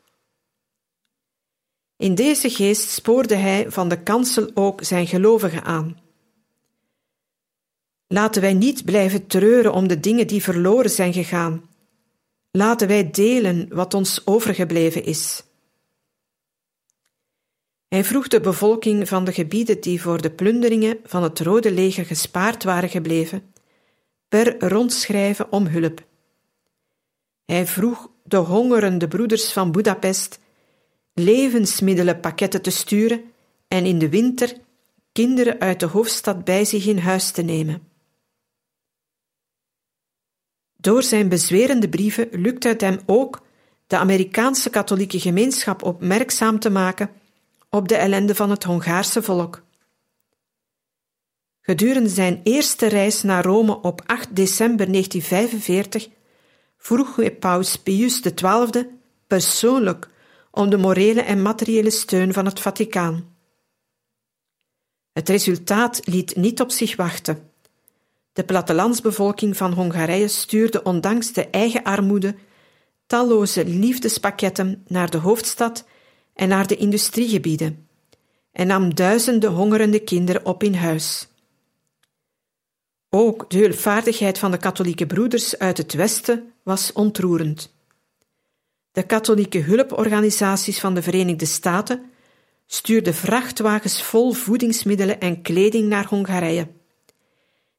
In 2.00 2.16
deze 2.16 2.50
geest 2.50 2.90
spoorde 2.90 3.36
hij 3.36 3.72
van 3.72 3.90
de 3.90 4.04
kansel 4.04 4.52
ook 4.54 4.84
zijn 4.84 5.08
gelovigen 5.08 5.64
aan. 5.64 5.98
Laten 8.08 8.42
wij 8.42 8.54
niet 8.54 8.86
blijven 8.86 9.28
treuren 9.28 9.74
om 9.74 9.88
de 9.88 10.00
dingen 10.00 10.28
die 10.28 10.44
verloren 10.44 10.90
zijn 10.90 11.14
gegaan. 11.14 11.70
Laten 12.52 12.88
wij 12.88 13.12
delen 13.12 13.68
wat 13.70 13.94
ons 13.94 14.28
overgebleven 14.28 15.04
is. 15.04 15.44
Hij 17.88 18.04
vroeg 18.04 18.28
de 18.28 18.42
bevolking 18.42 19.08
van 19.08 19.24
de 19.24 19.34
gebieden 19.34 19.82
die 19.82 20.02
voor 20.02 20.22
de 20.22 20.32
plunderingen 20.32 20.98
van 21.04 21.24
het 21.24 21.40
Rode 21.40 21.72
Leger 21.72 22.06
gespaard 22.06 22.64
waren 22.64 22.90
gebleven, 22.90 23.54
per 24.28 24.68
rondschrijven 24.68 25.52
om 25.52 25.68
hulp. 25.68 26.06
Hij 27.46 27.68
vroeg 27.68 28.12
de 28.24 28.38
hongerende 28.38 29.08
broeders 29.08 29.52
van 29.52 29.72
Budapest 29.72 30.40
levensmiddelenpakketten 31.20 32.62
te 32.62 32.70
sturen 32.70 33.24
en 33.68 33.86
in 33.86 34.00
de 34.00 34.10
winter 34.10 34.58
kinderen 35.12 35.60
uit 35.60 35.80
de 35.80 35.86
hoofdstad 35.86 36.44
bij 36.44 36.66
zich 36.66 36.86
in 36.86 36.98
huis 36.98 37.32
te 37.32 37.42
nemen. 37.42 37.88
Door 40.76 41.04
zijn 41.04 41.30
bezwerende 41.30 41.90
brieven 41.90 42.28
lukt 42.32 42.64
het 42.64 42.82
hem 42.82 43.00
ook 43.06 43.42
de 43.88 43.98
Amerikaanse 43.98 44.70
katholieke 44.70 45.20
gemeenschap 45.20 45.84
opmerkzaam 45.84 46.60
te 46.60 46.70
maken 46.70 47.10
op 47.70 47.88
de 47.88 47.96
ellende 47.96 48.36
van 48.36 48.50
het 48.50 48.64
Hongaarse 48.64 49.22
volk. 49.22 49.64
Gedurende 51.62 52.10
zijn 52.10 52.42
eerste 52.44 52.88
reis 52.88 53.22
naar 53.24 53.44
Rome 53.44 53.82
op 53.82 54.02
8 54.06 54.36
december 54.36 54.92
1945 54.92 56.10
vroeg 56.78 57.40
paus 57.40 57.76
Pius 57.76 58.20
XII 58.20 58.88
persoonlijk 59.28 60.10
om 60.60 60.70
de 60.70 60.78
morele 60.78 61.22
en 61.22 61.42
materiële 61.42 61.90
steun 61.90 62.34
van 62.34 62.46
het 62.46 62.60
Vaticaan. 62.60 63.36
Het 65.12 65.30
resultaat 65.30 66.08
liet 66.08 66.36
niet 66.36 66.62
op 66.62 66.72
zich 66.72 66.96
wachten. 66.96 67.52
De 68.34 68.44
plattelandsbevolking 68.44 69.58
van 69.58 69.74
Hongarije 69.74 70.28
stuurde 70.28 70.84
ondanks 70.84 71.34
de 71.34 71.48
eigen 71.48 71.84
armoede 71.84 72.36
talloze 73.08 73.66
liefdespakketten 73.66 74.84
naar 74.88 75.10
de 75.10 75.18
hoofdstad 75.18 75.86
en 76.34 76.48
naar 76.48 76.68
de 76.68 76.76
industriegebieden 76.76 77.88
en 78.52 78.68
nam 78.68 78.96
duizenden 78.96 79.52
hongerende 79.52 80.00
kinderen 80.00 80.46
op 80.46 80.64
in 80.64 80.74
huis. 80.74 81.28
Ook 83.10 83.50
de 83.50 83.58
hulpvaardigheid 83.58 84.38
van 84.38 84.52
de 84.52 84.58
katholieke 84.58 85.06
broeders 85.06 85.58
uit 85.58 85.78
het 85.78 85.94
Westen 85.94 86.54
was 86.64 86.94
ontroerend. 86.94 87.78
De 88.92 89.04
katholieke 89.04 89.60
hulporganisaties 89.60 90.80
van 90.80 90.94
de 90.94 91.02
Verenigde 91.02 91.46
Staten 91.46 92.12
stuurden 92.68 93.14
vrachtwagens 93.14 94.04
vol 94.04 94.32
voedingsmiddelen 94.32 95.20
en 95.20 95.42
kleding 95.42 95.88
naar 95.88 96.06
Hongarije. 96.06 96.68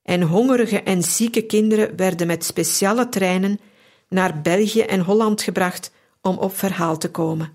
En 0.02 0.22
hongerige 0.22 0.82
en 0.82 1.02
zieke 1.02 1.42
kinderen 1.42 1.96
werden 1.96 2.26
met 2.26 2.44
speciale 2.44 3.08
treinen 3.08 3.60
naar 4.08 4.40
België 4.40 4.80
en 4.80 5.00
Holland 5.00 5.42
gebracht 5.42 5.92
om 6.20 6.36
op 6.36 6.56
verhaal 6.56 6.98
te 6.98 7.10
komen. 7.10 7.52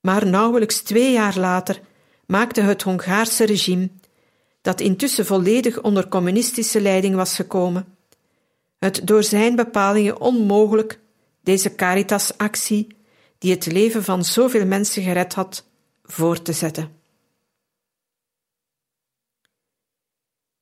Maar 0.00 0.26
nauwelijks 0.26 0.80
twee 0.80 1.12
jaar 1.12 1.38
later 1.38 1.80
maakte 2.26 2.60
het 2.60 2.82
Hongaarse 2.82 3.44
regime, 3.44 3.90
dat 4.60 4.80
intussen 4.80 5.26
volledig 5.26 5.82
onder 5.82 6.08
communistische 6.08 6.80
leiding 6.80 7.14
was 7.14 7.34
gekomen, 7.34 7.96
het 8.78 9.00
door 9.04 9.22
zijn 9.22 9.56
bepalingen 9.56 10.20
onmogelijk 10.20 11.00
deze 11.48 11.74
Caritas-actie, 11.74 12.86
die 13.38 13.50
het 13.50 13.66
leven 13.66 14.04
van 14.04 14.24
zoveel 14.24 14.66
mensen 14.66 15.02
gered 15.02 15.34
had, 15.34 15.64
voor 16.02 16.42
te 16.42 16.52
zetten. 16.52 16.90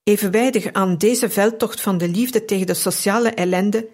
Evenwijdig 0.03 0.73
aan 0.73 0.99
deze 0.99 1.31
veldtocht 1.31 1.81
van 1.81 1.99
de 1.99 2.09
liefde 2.09 2.45
tegen 2.45 2.67
de 2.67 2.75
sociale 2.75 3.31
ellende 3.31 3.89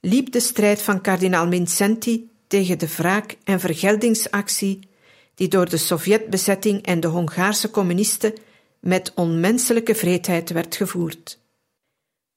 liep 0.00 0.32
de 0.32 0.40
strijd 0.40 0.82
van 0.82 1.00
kardinaal 1.00 1.50
Vincenti 1.50 2.30
tegen 2.46 2.78
de 2.78 2.88
wraak- 2.96 3.36
en 3.44 3.60
vergeldingsactie 3.60 4.88
die 5.34 5.48
door 5.48 5.68
de 5.68 5.76
Sovjetbezetting 5.76 6.82
en 6.82 7.00
de 7.00 7.08
Hongaarse 7.08 7.70
communisten 7.70 8.34
met 8.80 9.12
onmenselijke 9.14 9.94
vreedheid 9.94 10.50
werd 10.50 10.76
gevoerd. 10.76 11.38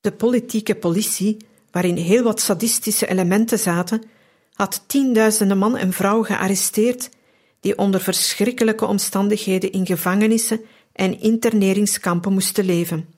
De 0.02 0.12
politieke 0.12 0.76
politie, 0.76 1.38
waarin 1.72 1.96
heel 1.96 2.24
wat 2.24 2.42
sadistische 2.42 3.08
elementen 3.08 3.60
zaten, 3.60 4.04
had 4.54 4.84
tienduizenden 4.88 5.58
man 5.58 5.78
en 5.78 5.94
vrouwen 5.94 6.26
gearresteerd 6.26 7.10
die 7.60 7.78
onder 7.78 8.02
verschrikkelijke 8.02 8.86
omstandigheden 8.86 9.72
in 9.72 9.86
gevangenissen 9.86 10.62
en 10.94 11.20
interneringskampen 11.20 12.34
moesten 12.34 12.66
leven. 12.66 13.14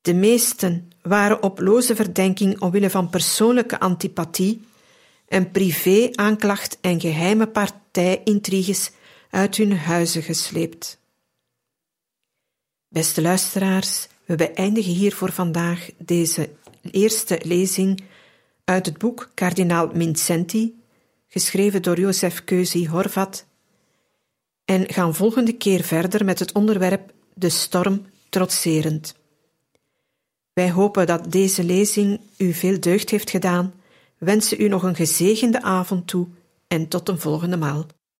De 0.00 0.14
meesten 0.14 0.90
waren 1.02 1.42
op 1.42 1.60
loze 1.60 1.94
verdenking 1.94 2.60
omwille 2.60 2.90
van 2.90 3.10
persoonlijke 3.10 3.80
antipathie 3.80 4.62
een 5.28 5.50
privé-aanklacht 5.50 6.78
en 6.80 7.00
geheime 7.00 7.46
partijintriges 7.46 8.90
uit 9.30 9.56
hun 9.56 9.76
huizen 9.76 10.22
gesleept. 10.22 10.98
Beste 12.88 13.22
luisteraars, 13.22 14.08
we 14.24 14.34
beëindigen 14.34 14.92
hier 14.92 15.14
voor 15.14 15.32
vandaag 15.32 15.90
deze 15.98 16.50
eerste 16.90 17.40
lezing 17.42 18.02
uit 18.64 18.86
het 18.86 18.98
boek 18.98 19.30
Kardinaal 19.34 19.90
Mincenti, 19.94 20.82
geschreven 21.28 21.82
door 21.82 21.98
Jozef 21.98 22.44
Keuzi 22.44 22.88
Horvat, 22.88 23.46
en 24.64 24.92
gaan 24.92 25.14
volgende 25.14 25.52
keer 25.52 25.82
verder 25.82 26.24
met 26.24 26.38
het 26.38 26.52
onderwerp 26.52 27.12
De 27.34 27.48
storm 27.48 28.06
trotserend. 28.28 29.14
Wij 30.52 30.70
hopen 30.70 31.06
dat 31.06 31.32
deze 31.32 31.64
lezing 31.64 32.20
u 32.36 32.52
veel 32.52 32.80
deugd 32.80 33.10
heeft 33.10 33.30
gedaan, 33.30 33.74
wensen 34.18 34.60
u 34.60 34.68
nog 34.68 34.82
een 34.82 34.94
gezegende 34.94 35.62
avond 35.62 36.06
toe 36.06 36.26
en 36.68 36.88
tot 36.88 37.08
een 37.08 37.18
volgende 37.18 37.56
maal. 37.56 37.86